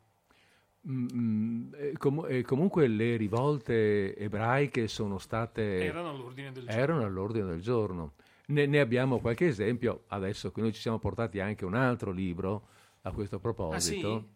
[0.90, 5.78] Mm, mm, e com- e comunque le rivolte ebraiche sono state...
[5.84, 6.82] Erano all'ordine del giorno.
[6.82, 8.14] erano all'ordine del giorno.
[8.48, 12.68] Ne, ne abbiamo qualche esempio adesso che noi ci siamo portati anche un altro libro
[13.04, 14.33] a questo proposito.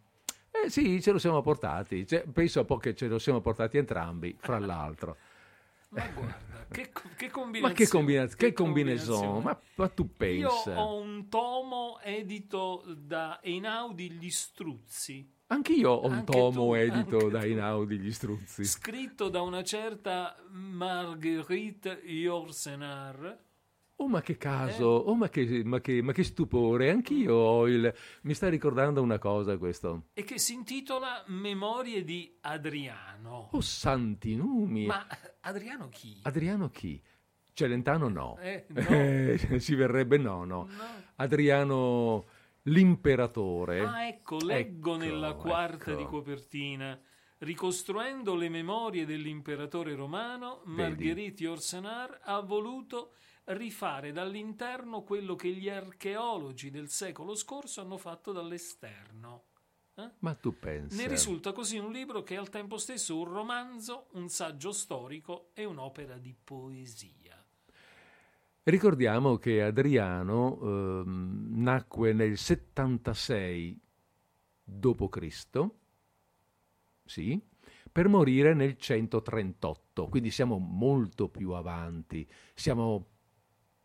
[0.67, 2.05] Eh sì, ce lo siamo portati.
[2.05, 5.15] Cioè, penso un che ce lo siamo portati entrambi, fra l'altro.
[5.89, 7.73] Ma guarda, che, che Ma combinazione.
[7.73, 9.39] che, combina- che combinazione.
[9.41, 10.77] Ma, ma tu Io pensa?
[10.83, 17.29] ho un tomo edito da Einaudi Gli Struzzi, Anch'io ho un Anche tomo tu, edito
[17.29, 17.45] da tu.
[17.47, 18.65] Inaudi gli struzzi.
[18.65, 23.45] scritto da una certa Marguerite Yourcenar.
[23.99, 24.37] Oh, ma che Eh.
[24.37, 27.91] caso, oh, ma che, ma che- ma che stupore, anch'io ho il...
[28.21, 30.09] Mi sta ricordando una cosa questo.
[30.13, 33.49] e che si intitola Memorie di Adriano.
[33.51, 34.85] Oh, santi numi.
[34.85, 35.07] Ma
[35.41, 36.19] Adriano chi?
[36.23, 37.01] Adriano chi?
[37.53, 38.37] Celentano no.
[38.39, 38.81] Eh, no.
[38.87, 40.65] Eh, ci verrebbe no, no.
[40.65, 40.83] No.
[41.15, 42.25] Adriano
[42.63, 43.79] l'imperatore.
[43.79, 45.99] Ah, ecco, leggo Ecco, nella quarta ecco.
[45.99, 46.99] di copertina.
[47.39, 50.81] Ricostruendo le memorie dell'imperatore romano, Vedi.
[50.81, 53.13] Marguerite Yourcenar ha voluto
[53.47, 59.43] rifare dall'interno quello che gli archeologi del secolo scorso hanno fatto dall'esterno.
[59.95, 60.09] Eh?
[60.19, 60.97] Ma tu pensi?
[60.97, 65.49] Ne risulta così un libro che è al tempo stesso un romanzo, un saggio storico
[65.53, 67.43] e un'opera di poesia.
[68.63, 73.79] Ricordiamo che Adriano ehm, nacque nel 76
[74.63, 75.65] d.C.,
[77.05, 77.41] sì,
[77.89, 83.16] per morire nel 138, quindi siamo molto più avanti, siamo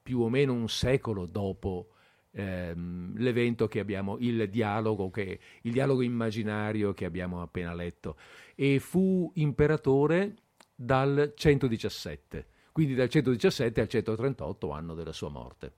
[0.02, 1.88] più o meno un secolo dopo
[2.32, 8.16] ehm, l'evento che abbiamo, il dialogo, che, il dialogo immaginario che abbiamo appena letto,
[8.54, 10.36] e fu imperatore
[10.74, 15.72] dal 117 quindi dal 117 al 138 anno della sua morte.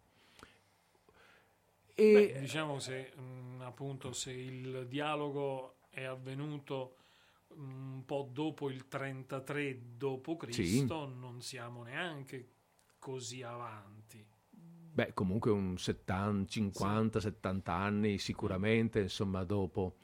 [1.97, 6.97] E Beh, diciamo se mh, appunto se il dialogo è avvenuto
[7.49, 10.87] mh, un po' dopo il 33 d.C., Sì.
[10.87, 12.49] non siamo neanche
[13.05, 14.25] così avanti.
[14.51, 19.97] beh, comunque un 70, 50, 70 anni sicuramente, insomma, dopo.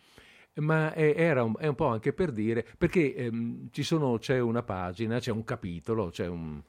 [0.57, 4.39] Ma è, era un, è un po' anche per dire, perché ehm, ci sono, c'è
[4.39, 6.63] una pagina, c'è un capitolo, c'è un,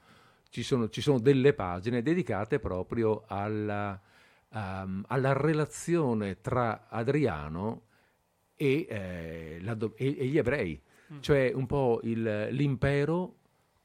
[0.48, 4.00] ci, sono, ci sono delle pagine dedicate proprio alla,
[4.54, 7.82] ehm, alla relazione tra Adriano
[8.54, 10.80] e, eh, la e- e gli ebrei,
[11.20, 13.40] cioè un po' il- l'impero,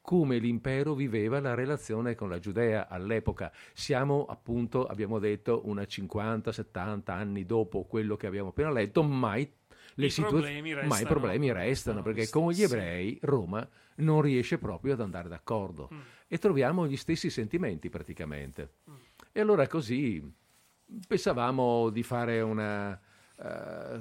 [0.08, 3.52] come l'impero viveva la relazione con la Giudea all'epoca.
[3.74, 9.52] Siamo appunto, abbiamo detto, una 50-70 anni dopo quello che abbiamo appena letto, mai
[9.96, 12.74] le I situa- problemi ma i restano- problemi restano, restano perché gli con gli stessi.
[12.74, 16.00] ebrei Roma non riesce proprio ad andare d'accordo Mm.
[16.30, 18.76] e troviamo gli stessi sentimenti praticamente.
[19.34, 20.24] E allora così
[21.06, 22.98] pensavamo di fare una,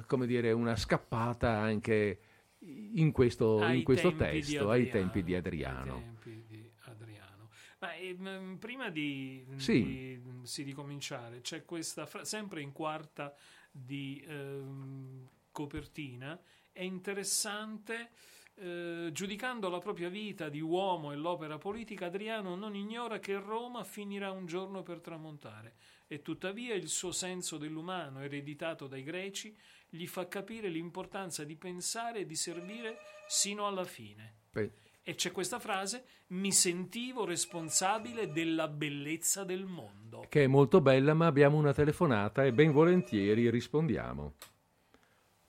[0.07, 2.19] come dire, una scappata anche
[2.59, 5.93] in questo, Ai in questo testo, ai Adriano, tempi di ai Adriano.
[5.93, 7.49] tempi di Adriano.
[7.79, 9.83] Ma ehm, prima di, Sì.
[9.83, 13.35] di- sì, di cominciare, c'è questa, fra- sempre in quarta
[13.71, 16.39] di ehm, copertina,
[16.71, 18.11] è interessante,
[18.55, 23.83] eh, giudicando la propria vita di uomo e l'opera politica, Adriano non ignora che Roma
[23.83, 25.75] finirà un giorno per tramontare
[26.07, 29.55] e tuttavia il suo senso dell'umano ereditato dai greci
[29.89, 34.33] gli fa capire l'importanza di pensare e di servire sino alla fine.
[34.51, 34.71] Beh,
[35.03, 40.25] E c'è questa frase: mi sentivo responsabile della bellezza del mondo.
[40.29, 44.33] che è molto bella, ma abbiamo una telefonata e ben volentieri rispondiamo.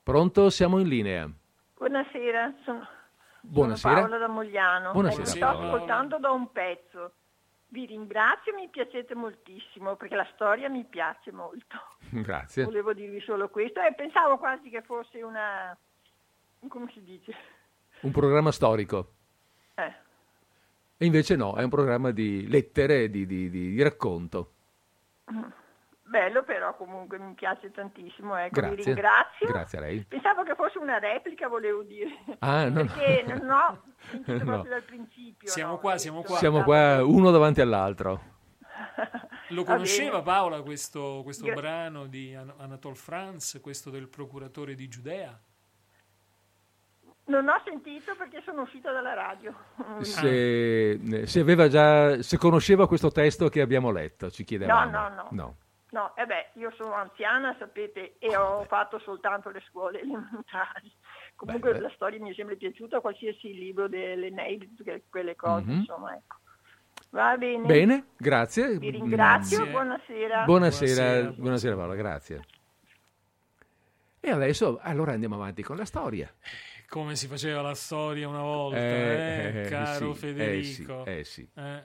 [0.03, 0.49] Pronto?
[0.51, 1.30] Siamo in linea.
[1.76, 2.86] Buonasera, sono,
[3.43, 3.95] Buonasera.
[3.95, 4.93] sono Paola da Mogliano.
[4.93, 5.66] Buonasera, sto Paola.
[5.72, 7.12] ascoltando da un pezzo.
[7.71, 11.77] Vi ringrazio, mi piacete moltissimo perché la storia mi piace molto.
[12.11, 12.64] Grazie.
[12.64, 15.77] Volevo dirvi solo questo e pensavo quasi che fosse una...
[16.69, 17.35] come si dice?
[18.01, 19.12] Un programma storico.
[19.75, 19.93] Eh,
[20.97, 24.53] E invece no, è un programma di lettere, di, di- di- di racconto.
[26.09, 28.85] Bello però comunque mi piace tantissimo, ecco, vi Grazie.
[28.85, 29.47] ringrazio.
[29.47, 30.05] Grazie a lei.
[30.09, 32.11] Pensavo che fosse una replica, volevo dire.
[32.39, 32.87] Ah, no, no.
[32.87, 34.45] Perché non ho sentito No.
[34.45, 35.49] proprio dal principio.
[35.51, 36.37] Siamo no, qua, siamo qua.
[36.39, 38.23] Siamo qua uno davanti all'altro.
[39.51, 40.23] Lo Va conosceva.
[40.23, 45.39] Paola questo, questo Gra- brano di An- Anatole France, questo del procuratore di Giudea?
[47.27, 49.55] Non ho sentito perché sono uscita dalla radio.
[50.01, 54.91] Se, se aveva già, se conosceva questo testo che abbiamo letto, ci chiedevamo.
[54.91, 55.29] No, no, no.
[55.33, 55.57] No.
[55.91, 60.93] No, e beh, io sono anziana, sapete, e ho fatto soltanto le scuole elementari.
[61.34, 61.80] Comunque beh.
[61.80, 64.30] la storia mi è sempre piaciuta, qualsiasi libro delle
[64.76, 65.72] tutte quelle cose, Mhm.
[65.78, 66.36] insomma, ecco.
[67.11, 67.64] Va bene.
[67.66, 68.76] Bene, grazie.
[68.78, 69.72] Vi ringrazio, Grazie.
[69.72, 70.45] buonasera.
[70.45, 71.30] Buonasera, Buonasera.
[71.41, 72.45] buonasera Paola, grazie.
[74.20, 76.30] E adesso allora andiamo avanti con la storia.
[76.89, 81.05] Come si faceva la storia una volta, Eh, eh, eh, caro sì, Federico.
[81.07, 81.84] Eh sì, eh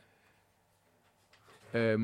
[1.72, 1.72] sì.
[1.72, 1.98] Eh.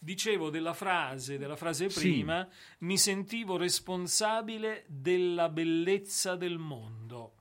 [0.00, 1.98] Dicevo della frase, della frase Sì.
[2.00, 2.48] prima,
[2.80, 7.32] mi sentivo responsabile della bellezza del mondo.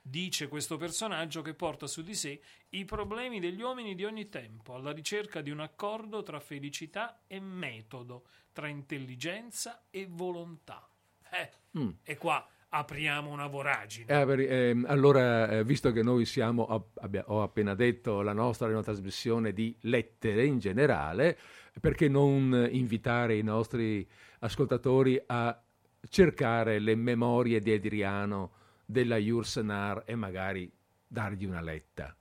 [0.00, 2.40] Dice questo personaggio che porta su di sé
[2.70, 7.40] i problemi degli uomini di ogni tempo, alla ricerca di un accordo tra felicità e
[7.40, 10.88] metodo, tra intelligenza e volontà.
[11.30, 11.90] Eh, Mm.
[12.04, 14.06] E qua apriamo una voragine.
[14.08, 18.66] eh, ehm, allora, eh, visto che noi siamo, ho, abbia- ho appena detto, la nostra
[18.68, 21.38] è una trasmissione di lettere in generale,
[21.80, 24.06] perché non invitare i nostri
[24.40, 25.62] ascoltatori a
[26.08, 28.52] cercare le memorie di Adriano
[28.84, 30.70] della Jursenar e magari
[31.06, 32.16] dargli una letta?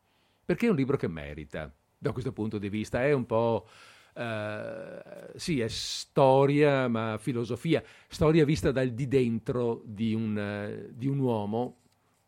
[0.45, 3.03] Perché è un libro che merita, da questo punto di vista.
[3.03, 3.67] È un po'...
[4.13, 5.01] eh,
[5.35, 7.83] sì, è storia, ma filosofia.
[8.07, 11.81] Storia vista dal di dentro di un, eh, di un uomo,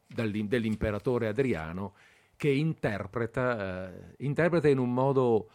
[0.06, 1.94] dell'imperatore Adriano,
[2.36, 5.50] che interpreta, eh, interpreta in un modo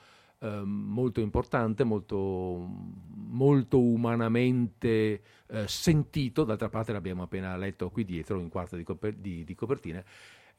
[0.44, 2.68] eh, molto importante, molto,
[3.14, 6.44] molto umanamente eh, sentito.
[6.44, 10.02] D'altra parte l'abbiamo appena letto qui dietro, in quarta di, coper- di- di copertina,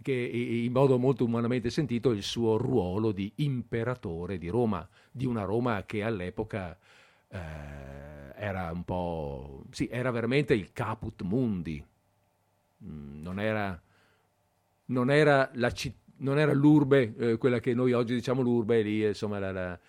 [0.02, 5.44] che in modo molto umanamente sentito il suo ruolo di imperatore di Roma, di una
[5.44, 6.78] Roma che all'epoca
[7.30, 7.38] eh,
[8.36, 9.64] era un po'...
[9.72, 11.84] sì, era veramente il caput mundi,
[12.84, 13.82] Mm, non era,
[14.88, 19.03] non era, la citt- non era l'urbe, eh, quella che noi oggi diciamo l'urbe, lì
[19.05, 19.80] insomma era la-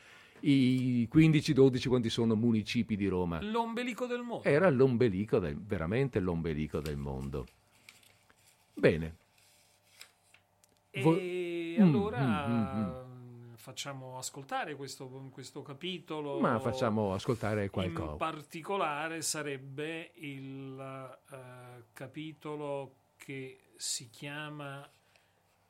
[0.41, 3.41] i 15-12 quanti sono municipi di Roma.
[3.43, 4.45] L'ombelico del mondo.
[4.47, 7.47] Era l'ombelico, del, veramente l'ombelico del mondo.
[8.75, 9.17] Bene,
[11.03, 16.39] Vo- E Mm, allora mm, facciamo ascoltare questo, questo capitolo.
[16.41, 18.15] ma facciamo ascoltare In qualcosa.
[18.17, 24.89] particolare sarebbe il eh, capitolo che si chiama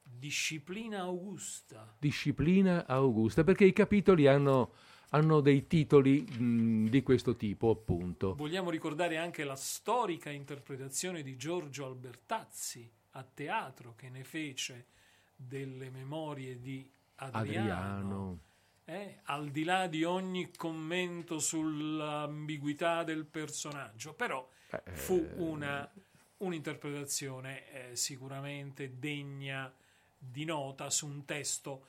[0.09, 1.94] Disciplina Augusta.
[1.98, 4.72] Disciplina Augusta, perché i capitoli hanno,
[5.11, 8.34] hanno dei titoli mh, di questo tipo, appunto.
[8.34, 14.86] Vogliamo ricordare anche la storica interpretazione di Giorgio Albertazzi a teatro che ne fece
[15.35, 17.72] delle memorie di Adriano.
[17.72, 18.40] Adriano.
[18.85, 25.89] eh, al di là di ogni commento sull'ambiguità del personaggio, però Eh, fu una,
[26.39, 29.72] un'interpretazione eh, sicuramente degna
[30.18, 31.86] di nota su un testo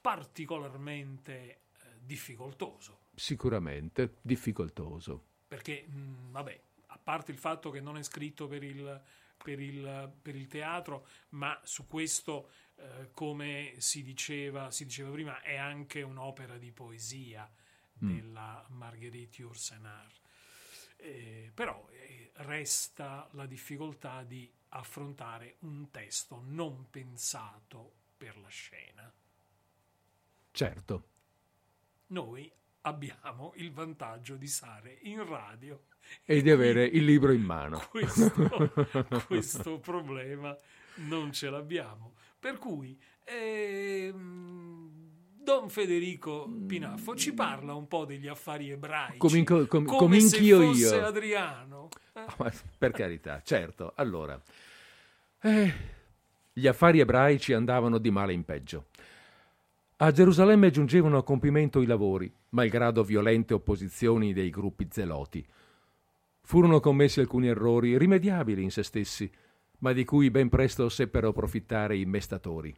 [0.00, 1.60] particolarmente eh,
[2.00, 3.00] difficoltoso.
[3.14, 5.24] Sicuramente difficoltoso.
[5.48, 9.00] Perché, mh, vabbè, a parte il fatto che non è scritto per il,
[9.42, 15.40] per il- per il teatro, ma su questo, eh, come si diceva, si diceva prima,
[15.42, 17.50] è anche un'opera di poesia
[17.92, 20.10] della Marguerite Yourcenar.
[20.96, 29.12] Eh, però eh, resta la difficoltà di affrontare un testo non pensato per la scena.
[30.50, 31.08] Certo.
[32.08, 32.50] Noi
[32.82, 35.84] abbiamo il vantaggio di stare in radio
[36.24, 37.86] E di avere il libro in mano.
[37.90, 38.72] questo,
[39.26, 40.56] questo problema
[40.96, 42.14] non ce l'abbiamo.
[42.38, 45.01] Per cui, ehm,
[45.42, 49.18] Don Federico Pinaffo ci parla un po' degli affari ebraici.
[49.18, 51.04] Cominco- com- come cominchio se fosse io.
[51.06, 51.88] Adriano.
[52.12, 53.92] Eh, Ah, per carità, certo.
[53.96, 54.40] Allora,
[55.40, 55.72] eh,
[56.52, 58.86] gli affari ebraici andavano di male in peggio.
[59.96, 65.44] A Gerusalemme giungevano a compimento i lavori, malgrado violente opposizioni dei gruppi zeloti.
[66.42, 69.30] Furono commessi alcuni errori rimediabili in se stessi,
[69.78, 72.74] ma di cui ben presto seppero approfittare i mestatori.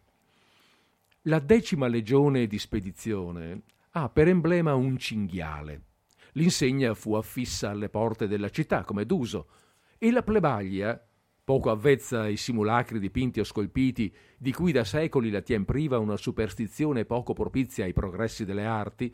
[1.26, 5.84] La decima legione di spedizione ha per emblema un cinghiale.
[6.32, 9.48] L'insegna fu affissa alle porte della città, come d'uso,
[9.96, 11.02] e la plebaglia,
[11.42, 16.18] poco avvezza ai simulacri dipinti o scolpiti, di cui da secoli la tien priva una
[16.18, 19.10] superstizione poco propizia ai progressi delle arti,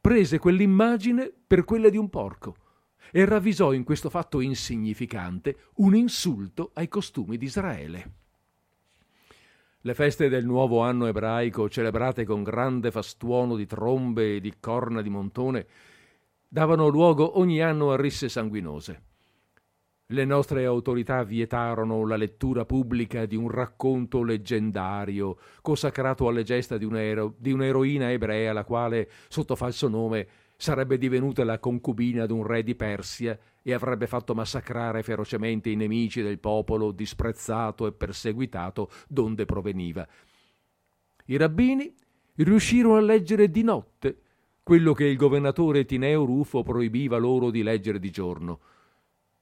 [0.00, 2.54] prese quell'immagine per quella di un porco
[3.10, 8.21] e ravvisò in questo fatto insignificante un insulto ai costumi di Israele.
[9.84, 15.02] Le feste del nuovo anno ebraico, celebrate con grande fastuono di trombe e di corna
[15.02, 15.66] di montone,
[16.46, 19.02] davano luogo ogni anno a risse sanguinose.
[20.06, 26.84] Le nostre autorità vietarono la lettura pubblica di un racconto leggendario consacrato alle gesta di,
[26.84, 32.62] un'ero- di un'eroina ebrea la quale, sotto falso nome, sarebbe divenuta la concubina d'un re
[32.62, 39.44] di Persia e avrebbe fatto massacrare ferocemente i nemici del popolo disprezzato e perseguitato donde
[39.44, 40.06] proveniva.
[41.26, 41.94] I rabbini
[42.36, 44.20] riuscirono a leggere di notte
[44.62, 48.60] quello che il governatore Tineo Rufo proibiva loro di leggere di giorno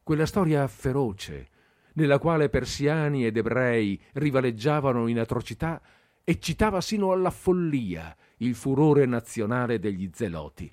[0.02, 1.48] quella storia feroce,
[1.92, 5.80] nella quale persiani ed ebrei rivaleggiavano in atrocità,
[6.24, 10.68] eccitava sino alla follia il furore nazionale degli zeloti.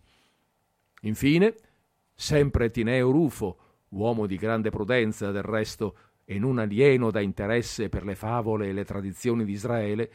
[1.02, 1.56] Infine,
[2.20, 3.58] sempre Tineo Rufo,
[3.90, 8.74] uomo di grande prudenza del resto e non alieno da interesse per le favole e
[8.74, 10.12] le tradizioni di Israele,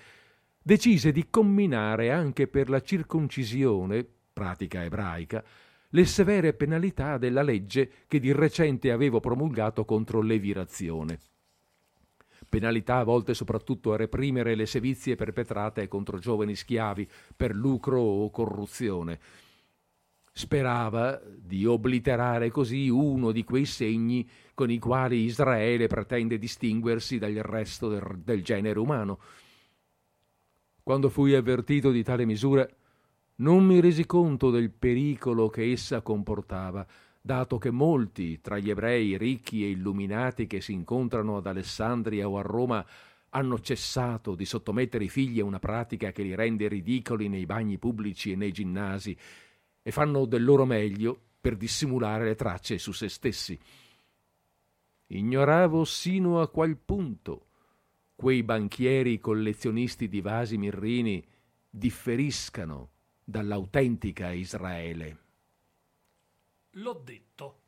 [0.61, 5.45] decise di comminare anche per la circoncisione, pratica ebraica,
[5.91, 11.19] le severe penalità della legge che di recente avevo promulgato contro l'evirazione.
[12.49, 19.21] Penalità volte soprattutto a reprimere le sevizie perpetrate contro giovani schiavi per lucro o corruzione.
[20.35, 27.35] Sperava di obliterare così uno di quei segni con i quali Israele pretende distinguersi dal
[27.35, 29.19] resto del, del genere umano.
[30.83, 32.67] Quando fui avvertito di tale misura,
[33.37, 36.87] non mi resi conto del pericolo che essa comportava,
[37.21, 42.39] dato che molti tra gli ebrei ricchi e illuminati che si incontrano ad Alessandria o
[42.39, 42.85] a Roma
[43.31, 47.79] hanno cessato di sottomettere i figli a una pratica che li rende ridicoli nei bagni
[47.79, 49.17] pubblici e nei ginnasi
[49.83, 53.59] e fanno del loro meglio per dissimulare le tracce su se stessi.
[55.07, 57.49] Ignoravo sino a qual punto
[58.15, 61.25] quei banchieri collezionisti di vasi mirrini
[61.69, 62.91] differiscano
[63.25, 65.19] dall'autentica Israele.
[66.77, 67.61] L'ho detto.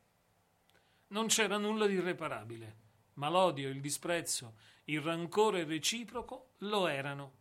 [1.07, 2.77] Non c'era nulla di irreparabile,
[3.13, 4.55] ma l'odio, il disprezzo,
[4.85, 7.33] il rancore reciproco lo erano.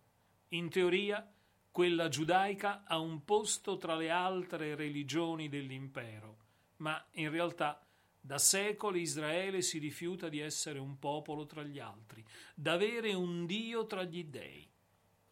[0.48, 1.33] In teoria,
[1.74, 6.36] quella giudaica ha un posto tra le altre religioni dell'impero,
[6.76, 7.84] ma in realtà
[8.20, 12.24] da secoli Israele si rifiuta di essere un popolo tra gli altri,
[12.54, 14.70] d'avere un Dio tra gli dei.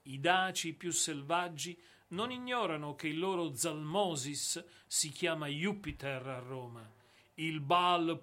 [0.02, 6.90] I daci più selvaggi non ignorano che il loro Zalmosis si chiama Jupiter a Roma.
[7.34, 8.20] Il Baal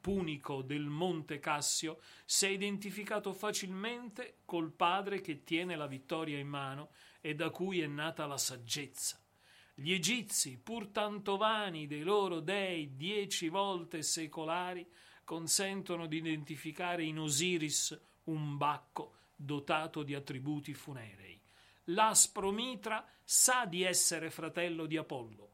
[0.00, 6.48] punico del Monte Cassio si è identificato facilmente col padre che tiene la vittoria in
[6.48, 6.90] mano
[7.24, 9.18] e da cui è nata la saggezza.
[9.74, 14.86] Gli egizi, pur tanto vani dei loro dei dieci volte secolari,
[15.24, 21.34] consentono di identificare in Osiris un bacco dotato di attributi funerei
[21.88, 25.50] l'aspro mitra sa di essere fratello di Apollo.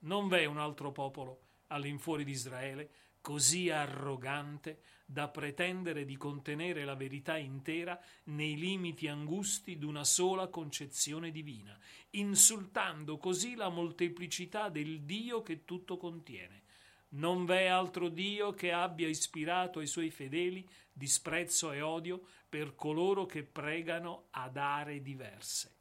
[0.00, 6.96] Non v'è un altro popolo all'infuori di Israele così arrogante da pretendere di contenere la
[6.96, 11.78] verità intera nei limiti angusti d'una sola concezione divina,
[12.10, 16.64] insultando così la molteplicità del Dio che tutto contiene.
[17.10, 23.26] Non v'è altro Dio che abbia ispirato ai suoi fedeli disprezzo e odio per coloro
[23.26, 25.74] che pregano ad aree diverse.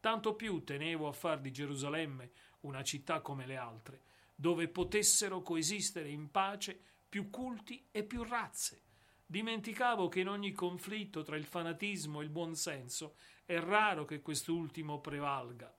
[0.00, 4.00] Tanto più tenevo a far di Gerusalemme una città come le altre,
[4.34, 6.80] dove potessero coesistere in pace
[7.14, 8.82] più culti e più razze.
[9.24, 13.14] Dimenticavo che in ogni conflitto tra il fanatismo e il buonsenso
[13.44, 15.72] è raro che quest'ultimo prevalga.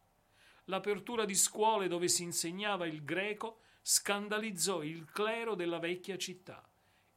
[0.68, 6.66] L'apertura di scuole dove si insegnava il greco scandalizzò il clero della vecchia città.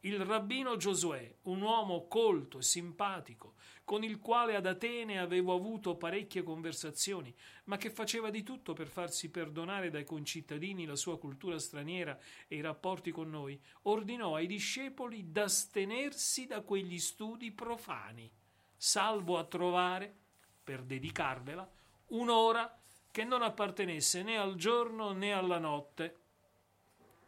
[0.02, 5.96] Il rabbino Giosuè, un uomo colto e simpatico, con il quale ad Atene avevo avuto
[5.96, 7.34] parecchie conversazioni,
[7.64, 12.16] ma che faceva di tutto per farsi perdonare dai concittadini la sua cultura straniera
[12.46, 18.30] e i rapporti con noi, ordinò ai discepoli d'astenersi da quegli studi profani,
[18.76, 20.14] salvo a trovare,
[20.62, 21.68] per dedicarvela,
[22.08, 22.78] un'ora
[23.10, 26.16] che non appartenesse né al giorno né alla notte,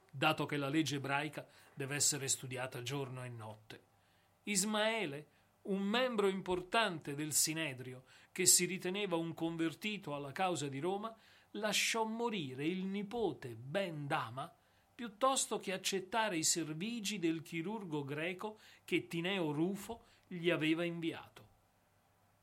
[0.09, 1.45] dato che la legge ebraica
[1.81, 3.83] deve essere studiata giorno e notte.
[4.43, 5.29] Ismaele,
[5.63, 11.17] un membro importante del Sinedrio, che si riteneva un convertito alla causa di Roma,
[11.53, 14.55] lasciò morire il nipote Ben Dama
[14.95, 21.49] piuttosto che accettare i servigi del chirurgo greco che Tineo Rufo gli aveva inviato.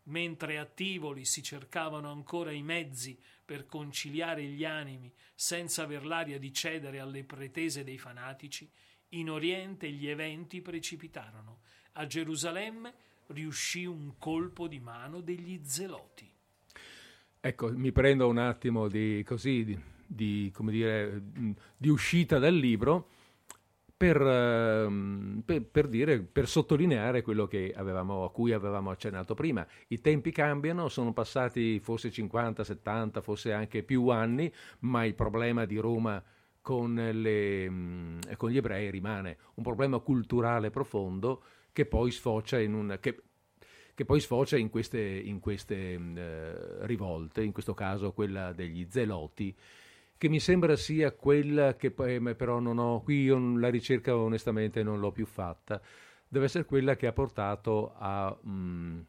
[0.07, 6.39] mentre a Tivoli si cercavano ancora i mezzi per conciliare gli animi senza aver l'aria
[6.39, 8.69] di cedere alle pretese dei fanatici,
[9.10, 11.60] in Oriente gli eventi precipitarono.
[11.94, 12.94] A Gerusalemme
[13.28, 16.30] riuscì un colpo di mano degli zeloti.
[17.40, 21.22] Ecco, mi prendo un attimo di, così, di, di, dire,
[21.78, 23.10] di uscita dal libro
[23.96, 29.66] per, ehm, per, per, dire, per sottolineare quello avevamo, a cui avevamo accennato prima.
[29.88, 35.66] I tempi cambiano, sono passati forse 50, 70, forse anche più anni, ma il problema
[35.66, 36.24] di Roma
[36.68, 41.41] con, le, mm, con gli ebrei rimane un problema culturale profondo
[41.72, 42.98] che poi sfocia in un...
[42.99, 43.22] Che,
[43.94, 48.85] che poi sfocia in queste, in queste mm, eh, rivolte, in questo caso quella degli
[48.89, 49.56] zeloti,
[50.18, 54.84] che mi sembra sia quella che poi, però non ho, qui io la ricerca onestamente
[54.84, 55.81] non l'ho più fatta,
[56.27, 59.06] deve essere quella che ha portato a, mh,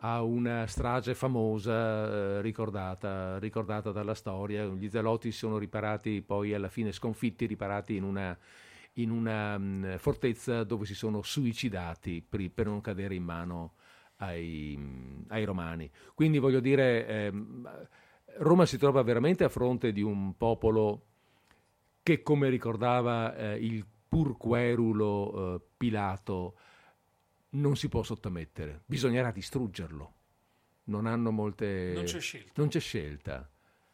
[0.00, 2.08] a una strage famosa
[2.38, 4.64] eh, ricordata, ricordata, dalla storia.
[4.64, 8.36] Gli zeloti si sono riparati poi alla fine sconfitti, riparati in una,
[8.94, 13.74] in una mh, fortezza dove si sono suicidati per, per non cadere in mano
[14.16, 14.78] ai,
[15.28, 15.90] ai romani.
[16.14, 17.06] Quindi voglio dire...
[17.06, 17.32] Eh,
[18.38, 21.04] Roma si trova veramente a fronte di un popolo
[22.02, 26.54] che, come ricordava eh, il purquerulo eh, Pilato,
[27.60, 30.14] non si può sottomettere, bisognerà distruggerlo.
[30.84, 31.92] Non hanno molte...
[31.94, 32.52] Non c'è scelta.
[32.56, 33.50] Non c'è scelta.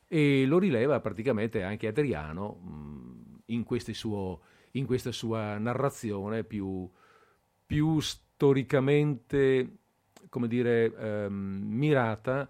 [0.07, 4.41] E lo rileva praticamente anche Adriano mh, in, suo,
[4.73, 6.89] in, questa sua narrazione più,
[7.65, 9.79] più storicamente,
[10.29, 12.49] come dire, ehm, mirata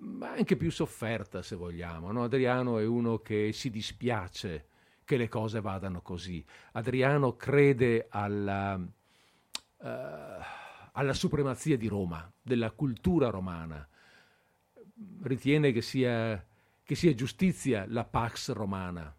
[0.00, 2.10] ma anche più sofferta se vogliamo.
[2.12, 2.24] No?
[2.24, 4.66] Adriano è uno che si dispiace
[5.04, 6.44] che le cose vadano così.
[6.72, 8.80] Adriano crede alla,
[9.82, 13.86] alla supremazia di Roma, della cultura romana.
[15.22, 16.44] Ritiene che sia,
[16.82, 19.14] che sia, giustizia la pax romana,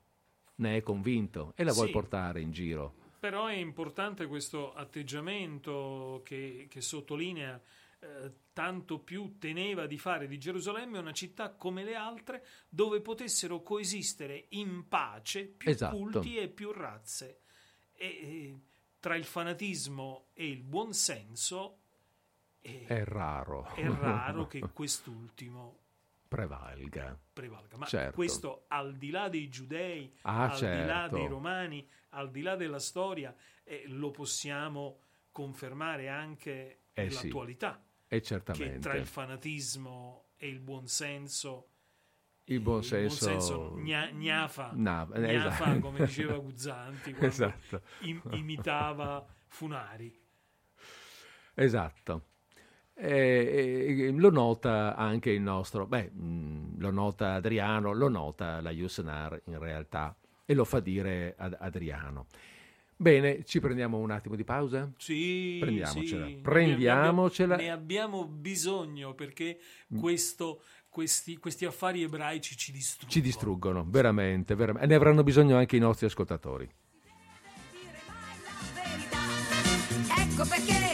[0.55, 2.93] ne è convinto e la vuole portare in giro.
[3.19, 7.59] Però è importante questo atteggiamento che, che sottolinea
[7.99, 13.61] eh, tanto più teneva di fare di Gerusalemme una città come le altre dove potessero
[13.61, 15.95] coesistere in pace più esatto.
[15.95, 17.41] culti e più razze.
[17.93, 18.59] E, e,
[19.01, 21.79] tra il fanatismo e il buonsenso
[22.61, 23.73] è, è raro.
[23.73, 25.79] È raro che quest'ultimo
[26.27, 27.19] prevalga.
[27.33, 27.77] prevalga.
[27.77, 28.13] Ma certo.
[28.13, 30.81] questo al di là dei giudei, ah, al certo.
[30.81, 34.99] di là dei romani, al di là della storia, eh, lo possiamo
[35.31, 37.83] confermare anche eh, nell'attualità.
[37.83, 38.15] Sì.
[38.15, 38.73] E certamente.
[38.73, 41.70] Che tra il fanatismo e il buonsenso
[42.53, 45.79] il buonsenso, il buonsenso gna, gnafa, no, gnafa esatto.
[45.79, 47.81] come diceva Guzzanti quando esatto.
[48.01, 50.19] im, imitava Funari.
[51.53, 52.25] Esatto.
[52.93, 56.11] Eh, lo nota anche il nostro, beh,
[56.77, 60.15] lo nota Adriano, lo nota la Jussenar in realtà
[60.45, 62.27] e lo fa dire ad Adriano.
[63.01, 64.91] Bene, ci prendiamo un attimo di pausa?
[64.97, 66.25] Sì, prendiamocela.
[66.27, 66.35] Sì.
[66.35, 67.55] Prendiamocela.
[67.55, 69.59] Ne abbiamo bisogno perché
[69.99, 70.61] questo,
[70.91, 73.11] questi, questi, affari ebraici ci distruggono.
[73.11, 74.85] Ci distruggono, veramente, veramente.
[74.85, 76.69] E ne avranno bisogno anche i nostri ascoltatori.
[80.17, 80.90] Ecco perché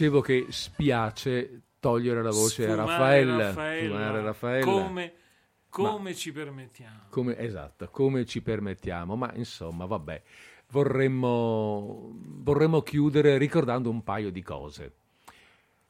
[0.00, 3.46] Dicevo che spiace togliere la voce a Sfumare Raffaella.
[3.48, 4.64] Raffaella, Sfumare Raffaella.
[4.64, 5.12] Come,
[5.68, 7.00] come ci permettiamo?
[7.10, 10.22] Come- esatto, come ci permettiamo, ma insomma, vabbè,
[10.70, 14.92] vorremmo, vorremmo chiudere ricordando un paio di cose.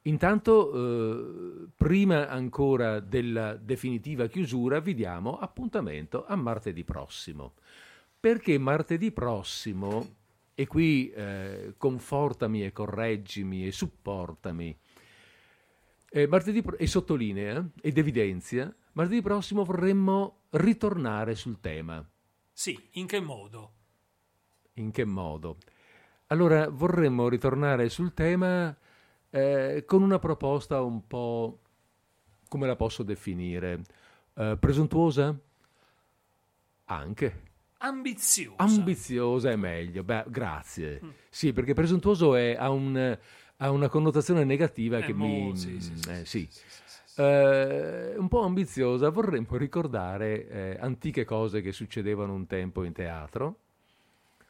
[0.03, 7.53] Intanto, eh, prima ancora della definitiva chiusura, vi diamo appuntamento a martedì prossimo.
[8.19, 10.17] Perché martedì prossimo,
[10.61, 14.79] e qui eh, confortami e correggimi e supportami,
[16.11, 22.07] eh, martedì e sottolinea ed evidenzia, martedì prossimo vorremmo ritornare sul tema.
[22.53, 23.73] Sì, in che modo?
[24.75, 25.57] In che modo?
[26.27, 28.77] Allora, vorremmo ritornare sul tema
[29.31, 31.61] eh, con una proposta un po',
[32.49, 33.81] come la posso definire?
[34.35, 35.35] Eh, presuntuosa?
[36.85, 37.50] Anche.
[37.83, 38.63] Ambiziosa.
[38.63, 40.03] Ambiziosa è meglio.
[40.05, 41.01] Beh, grazie.
[41.31, 43.19] Sì, perché presuntuoso è- ha, un-
[43.57, 45.57] ha una connotazione negativa Eh, che mo- mi...
[45.57, 46.49] sì, sì, sì, eh, sì, sì.
[46.51, 47.21] sì, sì, sì.
[47.23, 53.57] Eh, un po' ambiziosa, vorremmo ricordare eh, antiche cose che succedevano un tempo in teatro,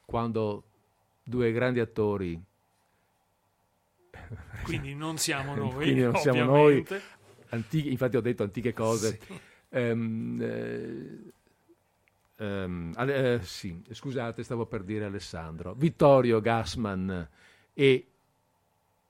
[0.04, 0.64] quando
[1.22, 2.40] due grandi attori,
[4.64, 7.02] Quindi non siamo noi, Quindi non siamo ovviamente.
[7.50, 9.18] antiche, infatti ho detto antiche cose,
[9.70, 11.32] ehm, eh,
[12.44, 17.28] Ale- eh, sì, scusate, stavo per dire Alessandro, Vittorio Gassman
[17.74, 18.06] e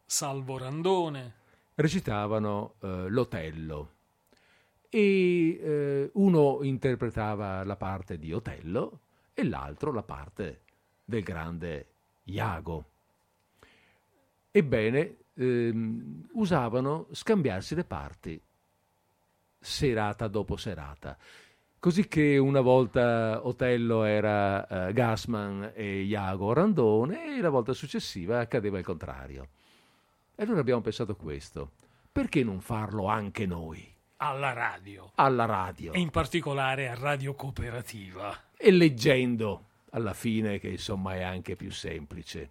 [0.05, 1.35] Salvo Randone.
[1.77, 3.91] recitavano eh, l'Otello
[4.89, 9.01] e eh, uno interpretava la parte di Otello
[9.33, 10.63] e l'altro la parte
[11.05, 11.87] del grande
[12.25, 12.85] Iago.
[14.51, 18.41] Ebbene, ehm, usavano scambiarsi le parti
[19.61, 21.17] serata dopo serata.
[21.81, 28.39] Così che una volta Otello era eh, Gassman e Iago Randone e la volta successiva
[28.39, 29.49] accadeva il contrario.
[30.35, 31.71] E allora abbiamo pensato questo.
[32.13, 33.83] Perché non farlo anche noi,
[34.19, 35.95] alla radio alla radio?
[35.95, 38.31] e in particolare a Radio Cooperativa.
[38.59, 42.51] e leggendo alla fine che insomma è anche più semplice.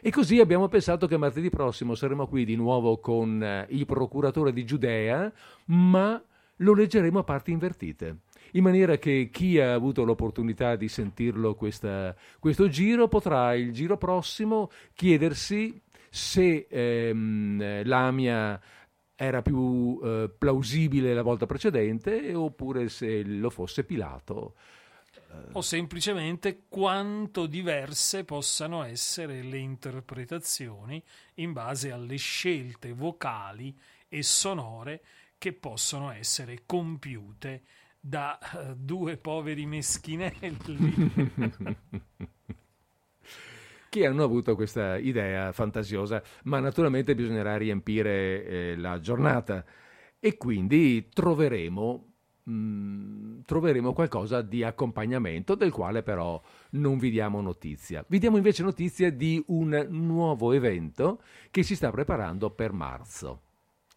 [0.00, 4.52] E così abbiamo pensato che martedì prossimo saremo qui di nuovo con eh, il procuratore
[4.52, 5.32] di Giudea,
[5.64, 6.22] ma
[6.58, 8.18] lo leggeremo a parti invertite,
[8.52, 13.96] in maniera che chi ha avuto l'opportunità di sentirlo questa- questo giro potrà il giro
[13.96, 15.80] prossimo chiedersi
[16.10, 18.60] se ehm, Lamia
[19.14, 24.54] era più eh, plausibile la volta precedente oppure se lo fosse Pilato.
[25.52, 31.02] o semplicemente quanto diverse possano essere le interpretazioni
[31.34, 33.76] in base alle scelte vocali
[34.08, 35.02] e sonore
[35.36, 37.62] che possono essere compiute
[38.08, 41.12] da eh, due poveri meschinelli.
[43.90, 49.64] che hanno avuto questa idea fantasiosa, ma naturalmente bisognerà riempire eh, la giornata
[50.18, 52.12] e quindi troveremo,
[52.50, 56.40] mm, troveremo qualcosa di accompagnamento del quale però
[56.70, 58.04] non vi diamo notizia.
[58.06, 63.42] Vi diamo invece notizia di un nuovo evento che si sta preparando per marzo.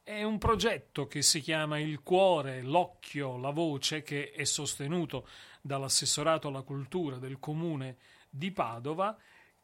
[0.04, 5.28] È un progetto che si chiama Il cuore, l'occhio, la voce, che è sostenuto
[5.62, 7.98] dall'assessorato alla cultura del comune
[8.28, 9.16] di Padova,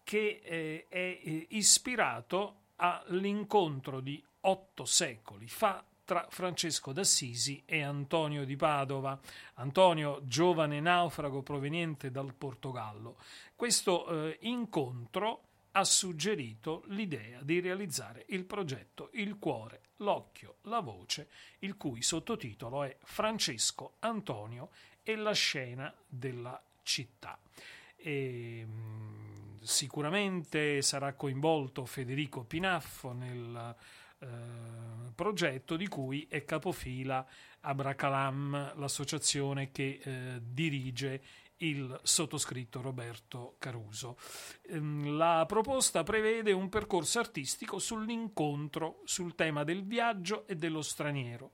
[0.03, 8.45] che eh, è eh, ispirato all'incontro di otto secoli fa tra Francesco d'Assisi e Antonio
[8.45, 9.19] di Padova.
[9.55, 13.17] Antonio, giovane naufrago proveniente dal Portogallo.
[13.55, 21.29] Questo eh, incontro ha suggerito l'idea di realizzare il progetto Il cuore, l'occhio, la voce,
[21.59, 24.69] il cui sottotitolo è Francesco Antonio
[25.03, 27.39] e la scena della città.
[27.95, 33.75] E, mh, sicuramente sarà coinvolto Federico Pinaffo nel
[34.19, 34.27] eh,
[35.13, 37.25] progetto di cui è capofila
[37.61, 41.21] Abracalam, l'associazione che eh, dirige
[41.57, 44.17] il sottoscritto Roberto Caruso.
[44.69, 51.51] Ehm, La proposta prevede un percorso artistico sull'incontro sul tema del viaggio e dello straniero.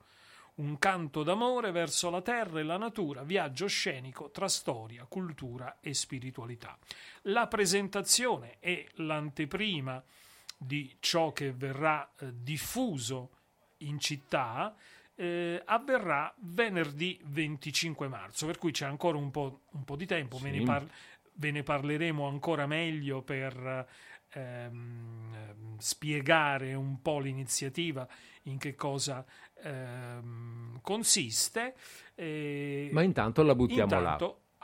[0.56, 5.96] Un canto d'amore verso la terra e la natura, viaggio scenico tra storia, cultura e
[5.96, 6.78] spiritualità.
[7.24, 10.04] La presentazione è l'anteprima
[10.56, 13.32] di ciò che verrà eh, diffuso
[13.78, 14.76] in città
[15.16, 20.38] eh, avverrà venerdì 25 marzo, per cui c'è ancora un po', un po di tempo,
[20.38, 20.58] ve, Sì.
[20.60, 20.88] ne par-
[21.36, 23.88] ve ne parleremo ancora meglio per
[24.36, 28.08] ehm, spiegare un po' l'iniziativa,
[28.44, 29.24] in che cosa
[29.64, 31.76] ehm, consiste.
[32.16, 34.16] eh, Ma intanto la buttiamo là.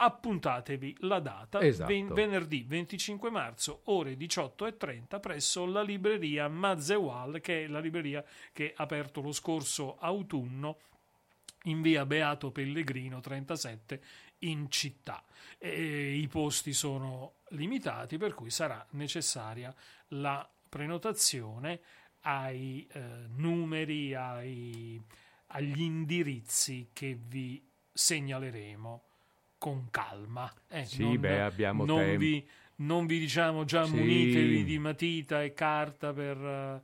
[0.01, 1.91] Appuntatevi la data, Esatto.
[1.91, 8.23] ven- venerdì 25 marzo, ore 18.30, presso la libreria Mazewal, che è la libreria
[8.53, 10.77] che ha aperto lo scorso autunno
[11.63, 14.01] in via Beato Pellegrino 37
[14.39, 15.21] in città.
[15.57, 19.75] E I posti sono limitati, per cui sarà necessaria
[20.09, 21.81] la prenotazione
[22.21, 23.01] ai eh,
[23.35, 25.01] numeri, ai-
[25.47, 27.61] agli indirizzi che vi
[27.91, 29.03] segnaleremo
[29.59, 30.51] con calma.
[30.69, 32.19] Eh, Sì, non, beh, abbiamo non tempo.
[32.19, 33.95] vi, non vi diciamo già Sì.
[33.95, 36.81] munitevi di matita e carta per,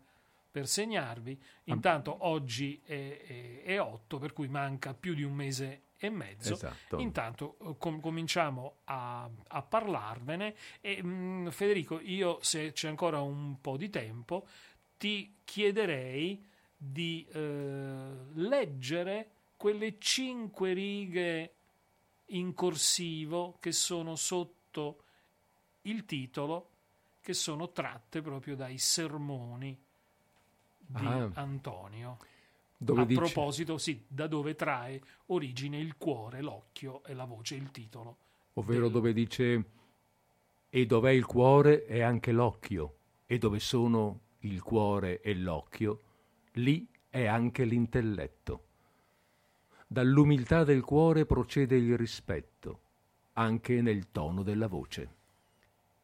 [0.51, 1.41] per segnarvi.
[1.65, 6.53] Intanto oggi è, è, è 8, per cui manca più di un mese e mezzo.
[6.53, 6.99] Esatto.
[6.99, 13.59] Intanto eh, com- cominciamo a, a parlarvene e mh, Federico, io se c'è ancora un
[13.61, 14.45] po' di tempo,
[14.97, 16.45] ti chiederei
[16.77, 21.54] di eh, leggere quelle cinque righe
[22.27, 25.03] in corsivo che sono sotto
[25.83, 26.69] il titolo,
[27.21, 29.77] che sono tratte proprio dai sermoni
[30.77, 31.29] di Ah.
[31.35, 32.17] Antonio.
[32.87, 37.71] A dice- proposito, sì, da dove trae origine il cuore, l'occhio e la voce, il
[37.71, 38.17] titolo.
[38.57, 39.65] ovvero del- dove dice
[40.69, 46.01] e dov'è il cuore è anche l'occhio, e dove sono il cuore e l'occhio,
[46.53, 48.64] lì è anche l'intelletto.
[49.87, 52.79] Dall'umiltà del cuore procede il rispetto,
[53.33, 55.13] anche nel tono della voce.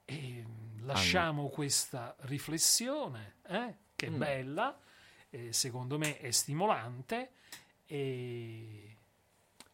[0.05, 0.45] E
[0.81, 4.17] lasciamo questa riflessione, eh, che Mm.
[4.17, 4.79] bella,
[5.29, 7.31] eh, secondo me è stimolante,
[7.85, 8.95] e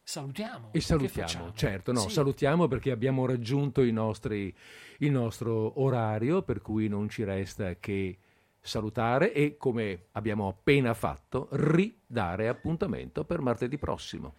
[0.02, 0.70] salutiamo.
[0.72, 2.10] E salutiamo, certo, no, Sì.
[2.10, 4.52] salutiamo perché abbiamo raggiunto i nostri-
[4.98, 8.18] il nostro orario, per cui non ci resta che
[8.60, 14.34] salutare e, come abbiamo appena fatto, ridare appuntamento per martedì prossimo.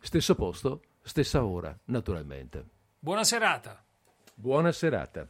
[0.00, 2.64] Stesso posto, stessa ora, naturalmente.
[2.98, 3.84] Buona serata.
[4.34, 5.28] Buona serata.